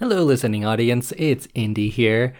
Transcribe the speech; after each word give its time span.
Hello, 0.00 0.24
listening 0.24 0.64
audience. 0.64 1.12
It's 1.18 1.46
Indy 1.52 1.90
here, 1.90 2.32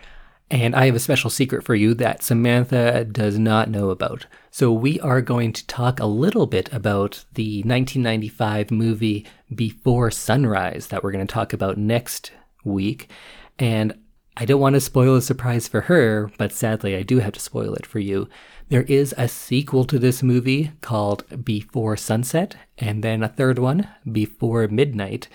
and 0.50 0.74
I 0.74 0.86
have 0.86 0.94
a 0.94 0.98
special 0.98 1.28
secret 1.28 1.62
for 1.62 1.74
you 1.74 1.92
that 1.92 2.22
Samantha 2.22 3.04
does 3.04 3.38
not 3.38 3.68
know 3.68 3.90
about. 3.90 4.24
So, 4.50 4.72
we 4.72 4.98
are 5.00 5.20
going 5.20 5.52
to 5.52 5.66
talk 5.66 6.00
a 6.00 6.06
little 6.06 6.46
bit 6.46 6.72
about 6.72 7.22
the 7.34 7.58
1995 7.58 8.70
movie 8.70 9.26
Before 9.54 10.10
Sunrise 10.10 10.86
that 10.86 11.04
we're 11.04 11.12
going 11.12 11.26
to 11.26 11.30
talk 11.30 11.52
about 11.52 11.76
next 11.76 12.32
week. 12.64 13.10
And 13.58 13.92
I 14.38 14.46
don't 14.46 14.58
want 14.58 14.72
to 14.72 14.80
spoil 14.80 15.16
a 15.16 15.20
surprise 15.20 15.68
for 15.68 15.82
her, 15.82 16.32
but 16.38 16.52
sadly, 16.52 16.96
I 16.96 17.02
do 17.02 17.18
have 17.18 17.34
to 17.34 17.40
spoil 17.40 17.74
it 17.74 17.84
for 17.84 17.98
you. 17.98 18.26
There 18.70 18.84
is 18.84 19.14
a 19.18 19.28
sequel 19.28 19.84
to 19.84 19.98
this 19.98 20.22
movie 20.22 20.72
called 20.80 21.44
Before 21.44 21.98
Sunset, 21.98 22.56
and 22.78 23.04
then 23.04 23.22
a 23.22 23.28
third 23.28 23.58
one, 23.58 23.86
Before 24.10 24.66
Midnight 24.66 25.28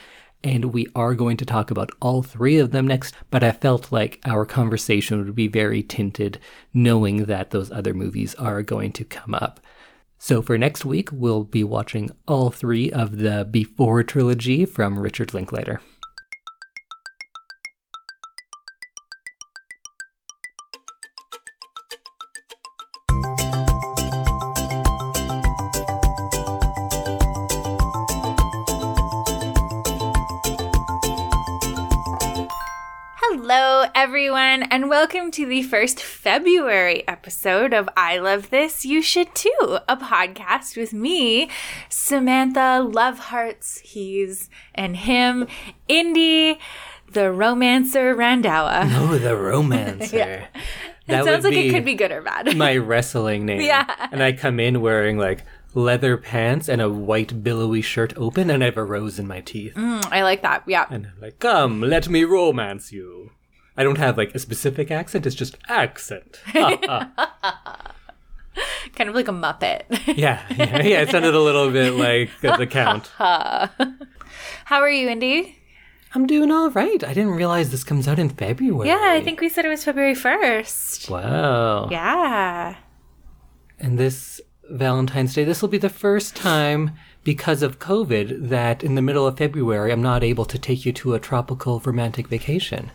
and 0.46 0.66
we 0.66 0.88
are 0.96 1.16
going 1.16 1.38
to 1.38 1.46
talk 1.46 1.72
about 1.72 1.90
all 2.00 2.22
three 2.22 2.60
of 2.60 2.70
them 2.70 2.88
next, 2.88 3.16
but 3.32 3.44
I 3.44 3.52
felt 3.52 3.92
like 3.92 4.20
our 4.26 4.46
conversation 4.46 5.18
would 5.18 5.36
be 5.36 5.48
very 5.48 5.82
tinted 5.82 6.40
knowing 6.72 7.26
that 7.26 7.50
those 7.50 7.72
other 7.72 7.96
movies 7.96 8.36
are 8.36 8.62
going 8.62 8.92
to 8.94 9.04
come 9.04 9.34
up. 9.34 9.60
So 10.20 10.44
for 10.44 10.58
next 10.58 10.86
week, 10.86 11.10
we'll 11.12 11.44
be 11.44 11.64
watching 11.64 12.12
all 12.28 12.52
three 12.52 12.92
of 12.92 13.18
the 13.18 13.48
Before 13.50 14.04
trilogy 14.04 14.66
from 14.66 15.00
Richard 15.00 15.34
Linklater. 15.34 15.82
Everyone, 34.36 34.68
and 34.70 34.90
welcome 34.90 35.32
to 35.32 35.46
the 35.46 35.64
first 35.64 36.02
February 36.02 37.08
episode 37.08 37.72
of 37.74 37.88
I 37.96 38.18
Love 38.18 38.50
This, 38.50 38.84
You 38.84 39.02
Should 39.02 39.34
Too, 39.34 39.78
a 39.88 39.96
podcast 39.96 40.76
with 40.76 40.92
me, 40.92 41.50
Samantha 41.88 42.86
Love 42.86 43.18
Hearts, 43.18 43.78
he's 43.78 44.50
and 44.74 44.98
him, 44.98 45.48
Indy, 45.88 46.60
the 47.10 47.32
romancer 47.32 48.14
Randawa. 48.14 48.92
Oh, 49.10 49.18
the 49.18 49.38
romancer. 49.38 50.18
Yeah. 50.18 50.48
That 51.08 51.22
it 51.22 51.26
sounds 51.26 51.46
like 51.46 51.54
it 51.54 51.72
could 51.72 51.86
be 51.86 51.94
good 51.94 52.12
or 52.12 52.22
bad. 52.22 52.58
my 52.58 52.76
wrestling 52.76 53.46
name. 53.46 53.62
Yeah. 53.62 54.10
And 54.12 54.22
I 54.22 54.34
come 54.34 54.60
in 54.60 54.82
wearing 54.82 55.18
like 55.18 55.46
leather 55.74 56.18
pants 56.18 56.68
and 56.68 56.82
a 56.82 56.90
white 56.90 57.42
billowy 57.42 57.82
shirt 57.82 58.14
open, 58.18 58.50
and 58.50 58.62
I 58.64 58.66
have 58.66 58.76
a 58.76 58.84
rose 58.84 59.18
in 59.18 59.28
my 59.28 59.40
teeth. 59.40 59.76
Mm, 59.76 60.06
I 60.12 60.24
like 60.24 60.42
that. 60.42 60.66
Yeah. 60.68 60.88
And 60.90 61.06
I'm 61.06 61.22
like, 61.22 61.40
come, 61.40 61.80
let 61.80 62.10
me 62.10 62.26
romance 62.26 62.92
you. 62.92 63.32
I 63.78 63.84
don't 63.84 63.98
have 63.98 64.18
like 64.18 64.34
a 64.34 64.40
specific 64.40 64.92
accent, 64.92 65.26
it's 65.26 65.36
just 65.36 65.58
accent. 65.68 66.40
Ha, 66.48 66.80
ha. 66.84 67.92
Kind 68.96 69.10
of 69.10 69.16
like 69.16 69.28
a 69.28 69.32
Muppet. 69.32 69.84
yeah, 70.18 70.46
yeah, 70.56 70.82
yeah, 70.82 71.02
it 71.02 71.10
sounded 71.10 71.36
a 71.36 71.40
little 71.40 71.72
bit 71.72 71.94
like 71.94 72.30
the 72.42 72.66
count. 72.70 73.12
How 73.18 74.80
are 74.80 74.90
you, 74.90 75.10
Indy? 75.10 75.60
I'm 76.14 76.26
doing 76.26 76.50
all 76.50 76.70
right. 76.70 77.04
I 77.04 77.14
didn't 77.14 77.32
realize 77.32 77.72
this 77.72 77.84
comes 77.84 78.08
out 78.08 78.18
in 78.20 78.30
February. 78.30 78.88
Yeah, 78.88 79.02
I 79.02 79.20
think 79.20 79.42
we 79.42 79.50
said 79.50 79.66
it 79.66 79.70
was 79.70 79.84
February 79.84 80.16
1st. 80.16 81.10
Wow. 81.10 81.90
Yeah. 81.92 82.78
And 83.78 84.00
this 84.00 84.40
Valentine's 84.70 85.34
Day, 85.34 85.44
this 85.44 85.62
will 85.62 85.68
be 85.70 85.78
the 85.78 85.90
first 85.90 86.34
time 86.34 86.92
because 87.26 87.62
of 87.62 87.80
COVID 87.80 88.48
that 88.48 88.82
in 88.82 88.96
the 88.96 89.02
middle 89.02 89.28
of 89.28 89.38
February 89.38 89.92
I'm 89.92 90.02
not 90.02 90.24
able 90.24 90.46
to 90.46 90.58
take 90.58 90.86
you 90.86 90.94
to 90.94 91.16
a 91.16 91.20
tropical 91.20 91.82
romantic 91.82 92.30
vacation. 92.30 92.92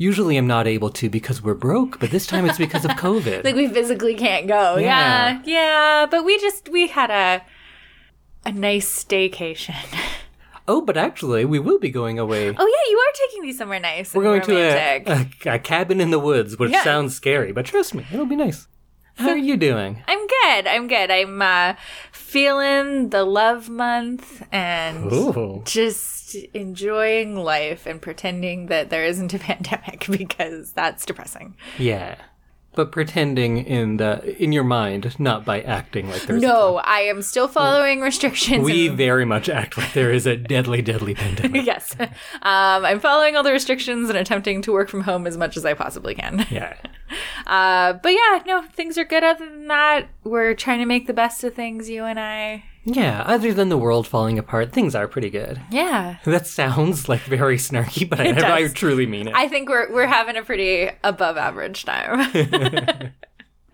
Usually 0.00 0.38
I'm 0.38 0.46
not 0.46 0.66
able 0.66 0.88
to 1.00 1.10
because 1.10 1.42
we're 1.42 1.52
broke, 1.68 2.00
but 2.00 2.10
this 2.10 2.26
time 2.26 2.46
it's 2.48 2.56
because 2.56 2.86
of 2.86 2.90
COVID. 3.06 3.44
Like 3.44 3.54
we 3.54 3.68
physically 3.68 4.14
can't 4.14 4.46
go. 4.48 4.78
Yeah. 4.78 5.42
Yeah. 5.42 5.42
Yeah, 5.44 6.06
but 6.10 6.24
we 6.24 6.38
just 6.40 6.70
we 6.70 6.88
had 6.88 7.10
a 7.10 7.44
a 8.48 8.52
nice 8.52 8.88
staycation. 9.04 9.76
oh, 10.66 10.80
but 10.80 10.96
actually 10.96 11.44
we 11.44 11.58
will 11.58 11.78
be 11.78 11.90
going 11.90 12.18
away. 12.18 12.48
Oh 12.48 12.66
yeah, 12.74 12.90
you 12.90 12.98
are 12.98 13.12
taking 13.28 13.42
me 13.42 13.52
somewhere 13.52 13.78
nice. 13.80 14.14
We're 14.14 14.22
going 14.22 14.40
romantic. 14.40 15.04
to 15.42 15.50
a, 15.50 15.52
a, 15.52 15.56
a 15.56 15.58
cabin 15.58 16.00
in 16.00 16.10
the 16.10 16.18
woods, 16.18 16.58
which 16.58 16.70
Yeah. 16.72 16.82
sounds 16.82 17.14
scary, 17.14 17.52
but 17.52 17.66
trust 17.66 17.94
me, 17.94 18.06
it'll 18.10 18.24
be 18.24 18.36
nice. 18.36 18.66
How 19.16 19.30
are 19.30 19.36
you 19.36 19.58
doing? 19.58 20.02
I'm 20.08 20.26
good. 20.26 20.66
I'm 20.66 20.88
good. 20.88 21.10
I'm 21.10 21.42
uh, 21.42 21.74
feeling 22.30 23.08
the 23.10 23.24
love 23.24 23.68
month 23.68 24.46
and 24.52 25.12
Ooh. 25.12 25.62
just 25.64 26.36
enjoying 26.54 27.34
life 27.34 27.86
and 27.86 28.00
pretending 28.00 28.66
that 28.66 28.88
there 28.88 29.04
isn't 29.04 29.34
a 29.34 29.38
pandemic 29.50 30.06
because 30.08 30.70
that's 30.72 31.04
depressing. 31.04 31.56
Yeah. 31.76 32.14
But 32.74 32.92
pretending 32.92 33.58
in 33.58 33.96
the 33.96 34.40
in 34.40 34.52
your 34.52 34.62
mind, 34.62 35.18
not 35.18 35.44
by 35.44 35.60
acting 35.60 36.08
like 36.08 36.22
there's 36.22 36.40
No, 36.40 36.76
I 36.76 37.00
am 37.00 37.20
still 37.20 37.48
following 37.48 38.00
restrictions. 38.00 38.64
We 38.64 38.88
and- 38.88 38.96
very 38.96 39.24
much 39.24 39.48
act 39.48 39.76
like 39.76 39.92
there 39.92 40.12
is 40.12 40.24
a 40.26 40.36
deadly, 40.36 40.80
deadly 40.80 41.14
pandemic. 41.14 41.66
yes. 41.66 41.96
Um, 41.98 42.08
I'm 42.42 43.00
following 43.00 43.34
all 43.36 43.42
the 43.42 43.52
restrictions 43.52 44.08
and 44.08 44.16
attempting 44.16 44.62
to 44.62 44.72
work 44.72 44.88
from 44.88 45.00
home 45.02 45.26
as 45.26 45.36
much 45.36 45.56
as 45.56 45.64
I 45.64 45.74
possibly 45.74 46.14
can. 46.14 46.46
Yeah. 46.50 46.76
Uh, 47.46 47.94
but 47.94 48.10
yeah, 48.10 48.40
no, 48.46 48.62
things 48.62 48.96
are 48.96 49.04
good 49.04 49.24
other 49.24 49.44
than 49.44 49.66
that. 49.66 50.06
We're 50.22 50.54
trying 50.54 50.78
to 50.78 50.86
make 50.86 51.08
the 51.08 51.12
best 51.12 51.42
of 51.42 51.54
things, 51.54 51.90
you 51.90 52.04
and 52.04 52.20
I. 52.20 52.62
Yeah, 52.94 53.22
other 53.26 53.52
than 53.54 53.68
the 53.68 53.78
world 53.78 54.06
falling 54.06 54.38
apart, 54.38 54.72
things 54.72 54.94
are 54.94 55.06
pretty 55.08 55.30
good. 55.30 55.60
Yeah. 55.70 56.16
That 56.24 56.46
sounds 56.46 57.08
like 57.08 57.20
very 57.22 57.56
snarky, 57.56 58.08
but 58.08 58.20
I, 58.20 58.64
I 58.64 58.68
truly 58.68 59.06
mean 59.06 59.28
it. 59.28 59.34
I 59.34 59.48
think 59.48 59.68
we're 59.68 59.92
we're 59.92 60.06
having 60.06 60.36
a 60.36 60.42
pretty 60.42 60.90
above 61.04 61.36
average 61.36 61.84
time. 61.84 63.12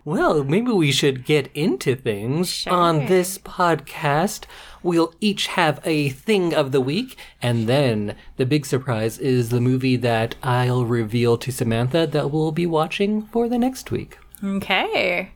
Well, 0.07 0.45
maybe 0.45 0.71
we 0.71 0.93
should 0.93 1.25
get 1.25 1.49
into 1.53 1.93
things. 1.93 2.65
On 2.67 3.07
this 3.07 3.37
podcast, 3.39 4.45
we'll 4.81 5.13
each 5.19 5.47
have 5.47 5.81
a 5.83 6.07
thing 6.07 6.53
of 6.53 6.71
the 6.71 6.79
week, 6.79 7.17
and 7.41 7.67
then 7.67 8.15
the 8.37 8.45
big 8.45 8.65
surprise 8.65 9.19
is 9.19 9.49
the 9.49 9.59
movie 9.59 9.97
that 9.97 10.35
I'll 10.41 10.85
reveal 10.85 11.37
to 11.39 11.51
Samantha 11.51 12.07
that 12.07 12.31
we'll 12.31 12.53
be 12.53 12.65
watching 12.65 13.23
for 13.23 13.49
the 13.49 13.57
next 13.57 13.91
week. 13.91 14.17
okay. 14.41 15.31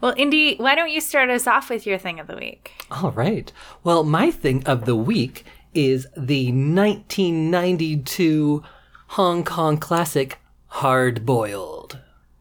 Well, 0.00 0.14
Indy, 0.16 0.56
why 0.56 0.74
don't 0.74 0.90
you 0.90 1.00
start 1.00 1.30
us 1.30 1.46
off 1.46 1.70
with 1.70 1.86
your 1.86 1.98
thing 1.98 2.20
of 2.20 2.26
the 2.26 2.36
week? 2.36 2.72
All 2.90 3.12
right. 3.12 3.50
Well, 3.82 4.04
my 4.04 4.30
thing 4.30 4.62
of 4.64 4.84
the 4.84 4.96
week 4.96 5.44
is 5.74 6.06
the 6.16 6.52
1992 6.52 8.62
Hong 9.08 9.44
Kong 9.44 9.78
classic 9.78 10.38
Hard 10.66 11.24
Boiled. 11.24 11.98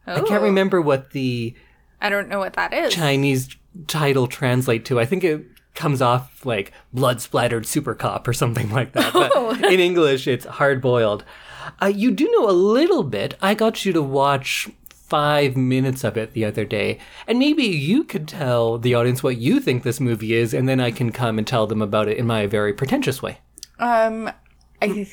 I 0.07 0.21
can't 0.21 0.43
remember 0.43 0.81
what 0.81 1.11
the 1.11 1.55
I 2.01 2.09
don't 2.09 2.29
know 2.29 2.39
what 2.39 2.53
that 2.53 2.73
is. 2.73 2.93
Chinese 2.93 3.55
title 3.87 4.27
translate 4.27 4.85
to. 4.85 4.99
I 4.99 5.05
think 5.05 5.23
it 5.23 5.45
comes 5.73 6.01
off 6.01 6.45
like 6.45 6.71
blood 6.93 7.21
splattered 7.21 7.65
super 7.65 7.95
cop 7.95 8.27
or 8.27 8.33
something 8.33 8.69
like 8.71 8.91
that. 8.93 9.13
But 9.13 9.63
in 9.71 9.79
English, 9.79 10.27
it's 10.27 10.45
hard 10.45 10.81
boiled. 10.81 11.23
Uh, 11.81 11.87
you 11.87 12.11
do 12.11 12.29
know 12.31 12.49
a 12.49 12.51
little 12.51 13.03
bit. 13.03 13.35
I 13.41 13.55
got 13.55 13.85
you 13.85 13.93
to 13.93 14.01
watch 14.01 14.69
five 15.07 15.55
minutes 15.55 16.03
of 16.03 16.17
it 16.17 16.33
the 16.33 16.45
other 16.45 16.65
day, 16.65 16.99
and 17.27 17.39
maybe 17.39 17.63
you 17.63 18.03
could 18.03 18.27
tell 18.27 18.77
the 18.77 18.95
audience 18.95 19.21
what 19.21 19.37
you 19.37 19.59
think 19.59 19.83
this 19.83 19.99
movie 19.99 20.33
is, 20.33 20.53
and 20.53 20.67
then 20.67 20.79
I 20.79 20.91
can 20.91 21.11
come 21.11 21.37
and 21.37 21.45
tell 21.47 21.67
them 21.67 21.81
about 21.81 22.07
it 22.07 22.17
in 22.17 22.25
my 22.25 22.47
very 22.47 22.73
pretentious 22.73 23.21
way. 23.21 23.39
Um, 23.79 24.31
I, 24.81 25.07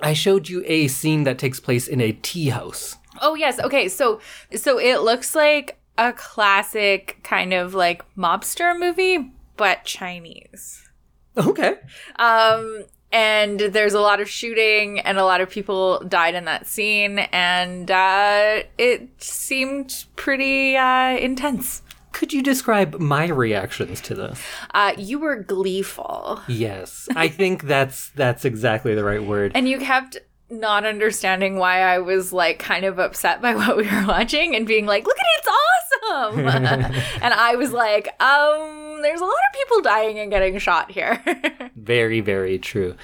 I 0.00 0.12
showed 0.12 0.48
you 0.48 0.62
a 0.66 0.88
scene 0.88 1.24
that 1.24 1.38
takes 1.38 1.60
place 1.60 1.86
in 1.88 2.00
a 2.00 2.12
tea 2.12 2.48
house. 2.48 2.96
oh 3.20 3.34
yes. 3.34 3.58
Okay. 3.60 3.88
So 3.88 4.20
so 4.54 4.78
it 4.78 4.98
looks 5.02 5.34
like 5.34 5.78
a 5.98 6.12
classic 6.12 7.18
kind 7.22 7.52
of 7.52 7.74
like 7.74 8.02
mobster 8.16 8.78
movie, 8.78 9.32
but 9.56 9.84
Chinese. 9.84 10.88
Okay. 11.36 11.74
Um, 12.16 12.84
and 13.12 13.60
there's 13.60 13.94
a 13.94 14.00
lot 14.00 14.20
of 14.20 14.28
shooting, 14.28 14.98
and 15.00 15.18
a 15.18 15.24
lot 15.24 15.40
of 15.40 15.50
people 15.50 16.00
died 16.08 16.34
in 16.34 16.44
that 16.46 16.66
scene, 16.66 17.18
and 17.18 17.90
uh, 17.90 18.62
it 18.78 19.08
seemed 19.22 20.04
pretty 20.16 20.76
uh, 20.76 21.16
intense. 21.18 21.82
Could 22.12 22.32
you 22.32 22.42
describe 22.42 22.98
my 23.00 23.26
reactions 23.28 24.00
to 24.02 24.14
this? 24.14 24.40
Uh, 24.74 24.92
you 24.98 25.18
were 25.18 25.36
gleeful, 25.36 26.40
Yes, 26.48 27.08
I 27.16 27.28
think 27.28 27.62
that's 27.64 28.10
that's 28.10 28.44
exactly 28.44 28.94
the 28.94 29.04
right 29.04 29.22
word. 29.22 29.52
and 29.54 29.68
you 29.68 29.78
kept 29.78 30.18
not 30.50 30.84
understanding 30.84 31.56
why 31.56 31.80
I 31.80 31.98
was 32.00 32.30
like 32.30 32.58
kind 32.58 32.84
of 32.84 32.98
upset 32.98 33.40
by 33.40 33.54
what 33.60 33.76
we 33.76 33.84
were 33.84 34.04
watching, 34.06 34.54
and 34.54 34.66
being 34.66 34.84
like, 34.86 35.06
"Look 35.06 35.16
at 35.18 35.24
it, 35.26 35.38
it's 35.38 35.48
awesome!" 35.48 36.38
and 37.22 37.32
I 37.34 37.56
was 37.56 37.72
like, 37.72 38.08
"Um, 38.22 38.81
there's 39.04 39.20
a 39.20 39.24
lot 39.24 39.32
of 39.32 39.58
people 39.58 39.82
dying 39.82 40.18
and 40.18 40.30
getting 40.30 40.58
shot 40.58 40.90
here." 40.90 41.22
Very, 41.76 42.20
very 42.20 42.58
true. 42.58 42.94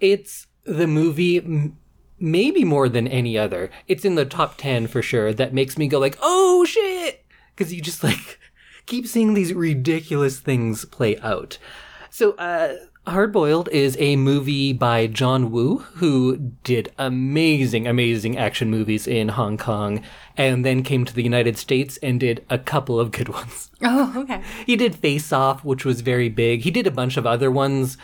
It's 0.00 0.46
the 0.64 0.86
movie, 0.86 1.72
maybe 2.18 2.64
more 2.64 2.88
than 2.88 3.06
any 3.06 3.38
other. 3.38 3.70
It's 3.86 4.04
in 4.04 4.16
the 4.16 4.24
top 4.24 4.56
10 4.56 4.88
for 4.88 5.02
sure 5.02 5.32
that 5.32 5.54
makes 5.54 5.78
me 5.78 5.86
go 5.86 5.98
like, 5.98 6.18
oh 6.20 6.64
shit! 6.64 7.24
Because 7.54 7.72
you 7.72 7.80
just 7.80 8.02
like 8.02 8.40
keep 8.86 9.06
seeing 9.06 9.34
these 9.34 9.52
ridiculous 9.52 10.40
things 10.40 10.84
play 10.84 11.18
out. 11.18 11.58
So, 12.10 12.32
uh, 12.32 12.74
Hard 13.06 13.32
Boiled 13.32 13.68
is 13.68 13.98
a 14.00 14.16
movie 14.16 14.72
by 14.72 15.06
John 15.06 15.50
Woo, 15.50 15.78
who 15.96 16.52
did 16.62 16.90
amazing, 16.98 17.86
amazing 17.86 18.38
action 18.38 18.70
movies 18.70 19.06
in 19.06 19.28
Hong 19.28 19.58
Kong, 19.58 20.02
and 20.38 20.64
then 20.64 20.82
came 20.82 21.04
to 21.04 21.14
the 21.14 21.22
United 21.22 21.58
States 21.58 21.98
and 21.98 22.18
did 22.18 22.46
a 22.48 22.58
couple 22.58 22.98
of 22.98 23.10
good 23.10 23.28
ones. 23.40 23.70
Oh, 23.82 24.14
okay. 24.16 24.42
He 24.64 24.74
did 24.74 24.94
Face 24.94 25.32
Off, 25.32 25.62
which 25.64 25.84
was 25.84 26.00
very 26.00 26.30
big. 26.30 26.62
He 26.62 26.70
did 26.70 26.86
a 26.86 26.90
bunch 26.90 27.18
of 27.18 27.26
other 27.26 27.50
ones 27.50 27.98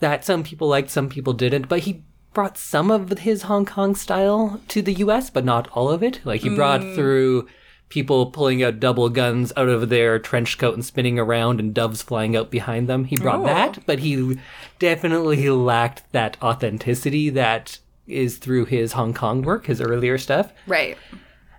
that 0.00 0.22
some 0.24 0.42
people 0.42 0.68
liked, 0.68 0.90
some 0.90 1.08
people 1.08 1.32
didn't, 1.32 1.68
but 1.68 1.80
he 1.80 2.04
brought 2.34 2.58
some 2.58 2.90
of 2.90 3.10
his 3.20 3.42
Hong 3.42 3.64
Kong 3.64 3.94
style 3.94 4.60
to 4.68 4.82
the 4.82 4.94
US, 4.94 5.30
but 5.30 5.46
not 5.46 5.68
all 5.72 5.88
of 5.88 6.02
it. 6.02 6.20
Like 6.24 6.42
he 6.42 6.54
brought 6.54 6.82
mm. 6.82 6.94
through 6.94 7.48
people 7.92 8.24
pulling 8.24 8.62
out 8.62 8.80
double 8.80 9.10
guns 9.10 9.52
out 9.54 9.68
of 9.68 9.90
their 9.90 10.18
trench 10.18 10.56
coat 10.56 10.72
and 10.72 10.82
spinning 10.82 11.18
around 11.18 11.60
and 11.60 11.74
doves 11.74 12.00
flying 12.00 12.34
out 12.34 12.50
behind 12.50 12.88
them. 12.88 13.04
He 13.04 13.18
brought 13.18 13.40
Oh. 13.40 13.44
that, 13.44 13.80
but 13.84 13.98
he 13.98 14.38
definitely 14.78 15.50
lacked 15.50 16.10
that 16.12 16.38
authenticity 16.42 17.28
that 17.28 17.78
is 18.06 18.38
through 18.38 18.64
his 18.64 18.92
Hong 18.92 19.12
Kong 19.12 19.42
work, 19.42 19.66
his 19.66 19.82
earlier 19.82 20.16
stuff. 20.16 20.54
Right. 20.66 20.96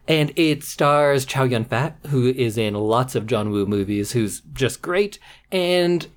And 0.07 0.33
it 0.35 0.63
stars 0.63 1.24
Chow 1.24 1.44
Yun 1.44 1.65
Fat, 1.65 1.97
who 2.07 2.27
is 2.30 2.57
in 2.57 2.74
lots 2.74 3.13
of 3.13 3.27
John 3.27 3.51
Woo 3.51 3.68
movies, 3.68 4.13
who's 4.13 4.41
just 4.53 4.81
great, 4.81 5.19
and 5.51 6.07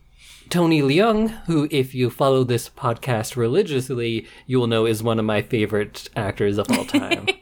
Tony 0.49 0.81
Leung, 0.81 1.29
who, 1.45 1.69
if 1.71 1.95
you 1.95 2.09
follow 2.09 2.43
this 2.43 2.71
podcast 2.71 3.37
religiously, 3.37 4.27
you 4.47 4.59
will 4.59 4.67
know 4.67 4.87
is 4.87 5.03
one 5.03 5.19
of 5.19 5.25
my 5.27 5.43
favorite 5.43 6.09
actors 6.17 6.57
of 6.57 6.71
all 6.71 6.87
time. 6.87 7.27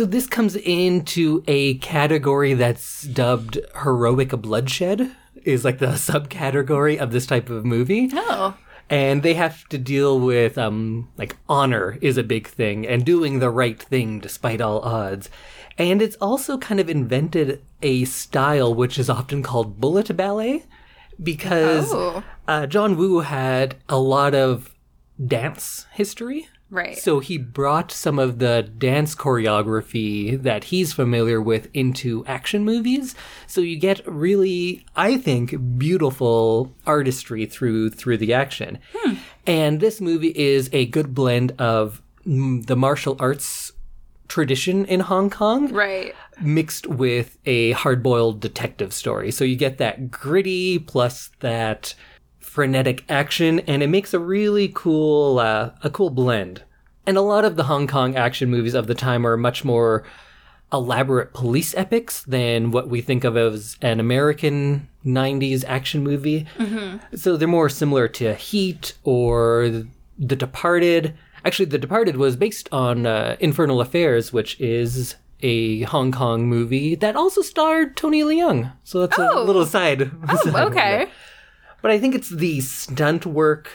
so 0.00 0.06
this 0.06 0.26
comes 0.26 0.56
into 0.56 1.44
a 1.46 1.74
category 1.74 2.54
that's 2.54 3.02
dubbed 3.02 3.58
heroic 3.82 4.30
bloodshed, 4.30 5.14
is 5.44 5.62
like 5.62 5.78
the 5.78 5.86
subcategory 6.10 6.96
of 6.96 7.12
this 7.12 7.26
type 7.26 7.50
of 7.50 7.66
movie 7.66 8.08
Oh. 8.14 8.56
and 8.88 9.22
they 9.22 9.34
have 9.34 9.68
to 9.68 9.76
deal 9.76 10.18
with 10.18 10.56
um 10.56 11.08
like 11.18 11.36
honor 11.50 11.98
is 12.00 12.16
a 12.16 12.22
big 12.22 12.46
thing 12.48 12.86
and 12.86 13.04
doing 13.04 13.40
the 13.40 13.50
right 13.50 13.78
thing 13.78 14.20
despite 14.20 14.62
all 14.62 14.80
odds 14.80 15.28
and 15.76 16.00
it's 16.00 16.16
also 16.16 16.56
kind 16.56 16.80
of 16.80 16.88
invented 16.88 17.60
a 17.82 18.06
style 18.06 18.74
which 18.74 18.98
is 18.98 19.10
often 19.10 19.42
called 19.42 19.80
bullet 19.82 20.16
ballet 20.16 20.64
because 21.22 21.88
Oh. 21.92 22.22
uh, 22.48 22.64
john 22.66 22.96
woo 22.96 23.20
had 23.20 23.76
a 23.88 23.98
lot 23.98 24.34
of 24.34 24.74
dance 25.24 25.86
history 25.92 26.48
Right. 26.70 26.96
so 26.96 27.18
he 27.18 27.36
brought 27.36 27.90
some 27.90 28.18
of 28.18 28.38
the 28.38 28.62
dance 28.62 29.14
choreography 29.14 30.40
that 30.40 30.64
he's 30.64 30.92
familiar 30.92 31.40
with 31.40 31.68
into 31.74 32.24
action 32.26 32.64
movies. 32.64 33.14
So 33.46 33.60
you 33.60 33.76
get 33.76 34.06
really, 34.06 34.86
I 34.94 35.18
think, 35.18 35.78
beautiful 35.78 36.72
artistry 36.86 37.46
through 37.46 37.90
through 37.90 38.18
the 38.18 38.32
action. 38.32 38.78
Hmm. 38.94 39.14
And 39.46 39.80
this 39.80 40.00
movie 40.00 40.32
is 40.36 40.70
a 40.72 40.86
good 40.86 41.14
blend 41.14 41.52
of 41.58 42.02
the 42.24 42.76
martial 42.76 43.16
arts 43.18 43.72
tradition 44.28 44.84
in 44.86 45.00
Hong 45.00 45.28
Kong 45.28 45.72
right. 45.72 46.14
mixed 46.40 46.86
with 46.86 47.36
a 47.44 47.72
hard-boiled 47.72 48.40
detective 48.40 48.92
story. 48.92 49.30
So 49.32 49.44
you 49.44 49.56
get 49.56 49.78
that 49.78 50.10
gritty 50.10 50.78
plus 50.78 51.30
that 51.40 51.94
frenetic 52.50 53.04
action, 53.08 53.60
and 53.60 53.82
it 53.82 53.86
makes 53.88 54.12
a 54.12 54.18
really 54.18 54.70
cool 54.74 55.38
uh, 55.38 55.70
a 55.84 55.90
cool 55.90 56.10
blend. 56.10 56.62
And 57.06 57.16
a 57.16 57.20
lot 57.22 57.44
of 57.44 57.56
the 57.56 57.64
Hong 57.64 57.86
Kong 57.86 58.16
action 58.16 58.50
movies 58.50 58.74
of 58.74 58.86
the 58.86 58.94
time 58.94 59.26
are 59.26 59.36
much 59.36 59.64
more 59.64 60.04
elaborate 60.72 61.32
police 61.32 61.74
epics 61.76 62.22
than 62.24 62.70
what 62.70 62.88
we 62.88 63.00
think 63.00 63.24
of 63.24 63.36
as 63.36 63.76
an 63.82 63.98
American 63.98 64.88
90s 65.04 65.64
action 65.66 66.02
movie. 66.04 66.46
So 67.14 67.36
they're 67.36 67.48
more 67.48 67.68
similar 67.68 68.06
to 68.08 68.34
Heat 68.34 68.94
or 69.02 69.84
The 70.18 70.36
Departed. 70.36 71.14
Actually, 71.44 71.66
The 71.66 71.78
Departed 71.78 72.16
was 72.16 72.36
based 72.36 72.68
on 72.70 73.06
uh, 73.06 73.36
Infernal 73.40 73.80
Affairs, 73.80 74.32
which 74.32 74.60
is 74.60 75.16
a 75.42 75.82
Hong 75.84 76.12
Kong 76.12 76.46
movie 76.46 76.94
that 76.96 77.16
also 77.16 77.40
starred 77.40 77.96
Tony 77.96 78.22
Leung. 78.22 78.72
So 78.84 79.00
that's 79.06 79.18
Oh. 79.18 79.42
a 79.42 79.44
little 79.44 79.66
side. 79.66 80.10
Oh, 80.28 80.66
okay. 80.68 81.08
But 81.82 81.90
I 81.90 81.98
think 81.98 82.14
it's 82.14 82.28
the 82.28 82.60
stunt 82.60 83.26
work 83.26 83.70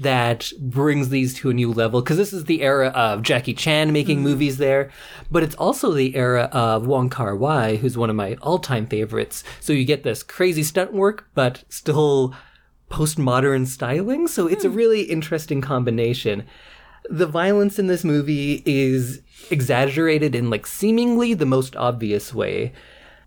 that 0.00 0.50
brings 0.58 1.10
these 1.10 1.34
to 1.34 1.50
a 1.50 1.54
new 1.54 1.70
level 1.70 2.00
because 2.00 2.16
this 2.16 2.32
is 2.32 2.46
the 2.46 2.62
era 2.62 2.88
of 2.88 3.22
Jackie 3.22 3.52
Chan 3.52 3.92
making 3.92 4.18
mm-hmm. 4.18 4.28
movies 4.28 4.56
there, 4.56 4.90
but 5.30 5.42
it's 5.42 5.54
also 5.56 5.92
the 5.92 6.16
era 6.16 6.48
of 6.52 6.86
Wong 6.86 7.10
Kar 7.10 7.36
Wai, 7.36 7.76
who's 7.76 7.98
one 7.98 8.08
of 8.08 8.16
my 8.16 8.36
all-time 8.40 8.86
favorites. 8.86 9.44
So 9.60 9.74
you 9.74 9.84
get 9.84 10.02
this 10.02 10.22
crazy 10.22 10.62
stunt 10.62 10.94
work, 10.94 11.28
but 11.34 11.64
still 11.68 12.34
postmodern 12.90 13.66
styling. 13.66 14.26
So 14.26 14.46
it's 14.46 14.64
a 14.64 14.70
hmm. 14.70 14.76
really 14.76 15.02
interesting 15.02 15.60
combination. 15.60 16.44
The 17.10 17.26
violence 17.26 17.78
in 17.78 17.86
this 17.86 18.02
movie 18.02 18.62
is 18.64 19.20
exaggerated 19.50 20.34
in 20.34 20.48
like 20.48 20.66
seemingly 20.66 21.34
the 21.34 21.46
most 21.46 21.76
obvious 21.76 22.32
way 22.32 22.72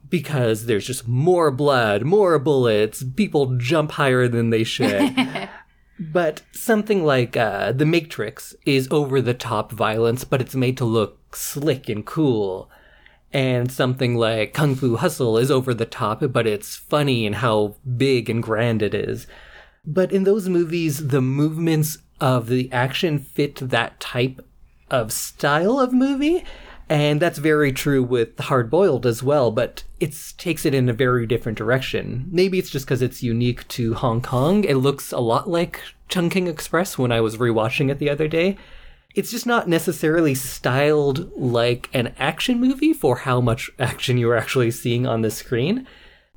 because 0.10 0.66
there's 0.66 0.88
just 0.88 1.08
more 1.08 1.52
blood, 1.52 2.04
more 2.04 2.38
bullets, 2.40 3.04
people 3.04 3.56
jump 3.58 3.92
higher 3.92 4.28
than 4.28 4.50
they 4.50 4.64
should. 4.64 5.50
but 6.00 6.42
something 6.52 7.04
like 7.04 7.36
uh, 7.38 7.72
The 7.72 7.86
Matrix 7.86 8.56
is 8.66 8.88
over 8.92 9.22
the 9.22 9.34
top 9.34 9.72
violence, 9.72 10.24
but 10.24 10.42
it's 10.42 10.56
made 10.56 10.78
to 10.78 10.86
look 10.86 11.36
slick 11.36 11.90
and 11.90 12.06
cool. 12.06 12.70
And 13.32 13.72
something 13.72 14.16
like 14.16 14.54
Kung 14.54 14.76
Fu 14.76 14.98
Hustle 14.98 15.38
is 15.40 15.50
over 15.50 15.74
the 15.74 15.86
top, 15.86 16.24
but 16.32 16.46
it's 16.46 16.76
funny 16.76 17.26
in 17.26 17.34
how 17.34 17.78
big 17.98 18.30
and 18.30 18.44
grand 18.44 18.84
it 18.84 18.94
is. 18.94 19.26
But 19.86 20.12
in 20.12 20.24
those 20.24 20.48
movies, 20.48 21.08
the 21.08 21.22
movements 21.22 21.98
of 22.22 22.48
the 22.48 22.72
action 22.72 23.20
fit 23.20 23.56
that 23.56 24.00
type 24.00 24.46
of 24.90 25.12
style 25.12 25.80
of 25.80 25.92
movie. 25.92 26.46
And 26.94 27.20
that's 27.20 27.40
very 27.40 27.72
true 27.72 28.04
with 28.04 28.38
Hard 28.38 28.70
Boiled 28.70 29.08
as 29.08 29.24
well, 29.24 29.50
but 29.50 29.84
it 30.00 30.16
takes 30.38 30.64
it 30.64 30.76
in 30.76 30.88
a 30.88 30.94
very 30.94 31.26
different 31.26 31.58
direction. 31.58 32.28
Maybe 32.30 32.60
it's 32.60 32.70
just 32.70 32.86
because 32.86 33.02
it's 33.02 33.24
unique 33.24 33.68
to 33.70 33.96
Hong 33.96 34.22
Kong. 34.22 34.64
It 34.64 34.76
looks 34.76 35.12
a 35.12 35.18
lot 35.18 35.50
like 35.50 35.82
Chungking 36.08 36.46
Express 36.46 36.96
when 36.96 37.12
I 37.12 37.20
was 37.20 37.38
rewatching 37.38 37.90
it 37.90 37.98
the 37.98 38.12
other 38.12 38.28
day. 38.28 38.58
It's 39.16 39.32
just 39.32 39.48
not 39.48 39.68
necessarily 39.68 40.36
styled 40.36 41.36
like 41.36 41.90
an 41.94 42.14
action 42.20 42.60
movie 42.62 42.94
for 42.94 43.18
how 43.18 43.42
much 43.42 43.72
action 43.80 44.20
you're 44.20 44.38
actually 44.38 44.70
seeing 44.70 45.08
on 45.08 45.24
the 45.24 45.32
screen. 45.32 45.88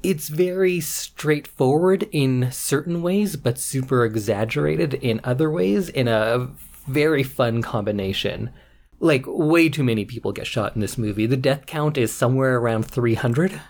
It's 0.02 0.28
very 0.28 0.80
straightforward 0.80 2.08
in 2.12 2.50
certain 2.50 3.02
ways, 3.02 3.36
but 3.36 3.58
super 3.58 4.06
exaggerated 4.06 4.94
in 4.94 5.20
other 5.22 5.50
ways 5.50 5.90
in 5.90 6.08
a 6.08 6.48
very 6.86 7.24
fun 7.24 7.60
combination. 7.60 8.48
Like, 8.98 9.24
way 9.26 9.68
too 9.68 9.84
many 9.84 10.04
people 10.04 10.32
get 10.32 10.46
shot 10.46 10.74
in 10.74 10.80
this 10.80 10.96
movie. 10.96 11.26
The 11.26 11.36
death 11.36 11.66
count 11.66 11.98
is 11.98 12.12
somewhere 12.12 12.56
around 12.56 12.84
300. 12.84 13.60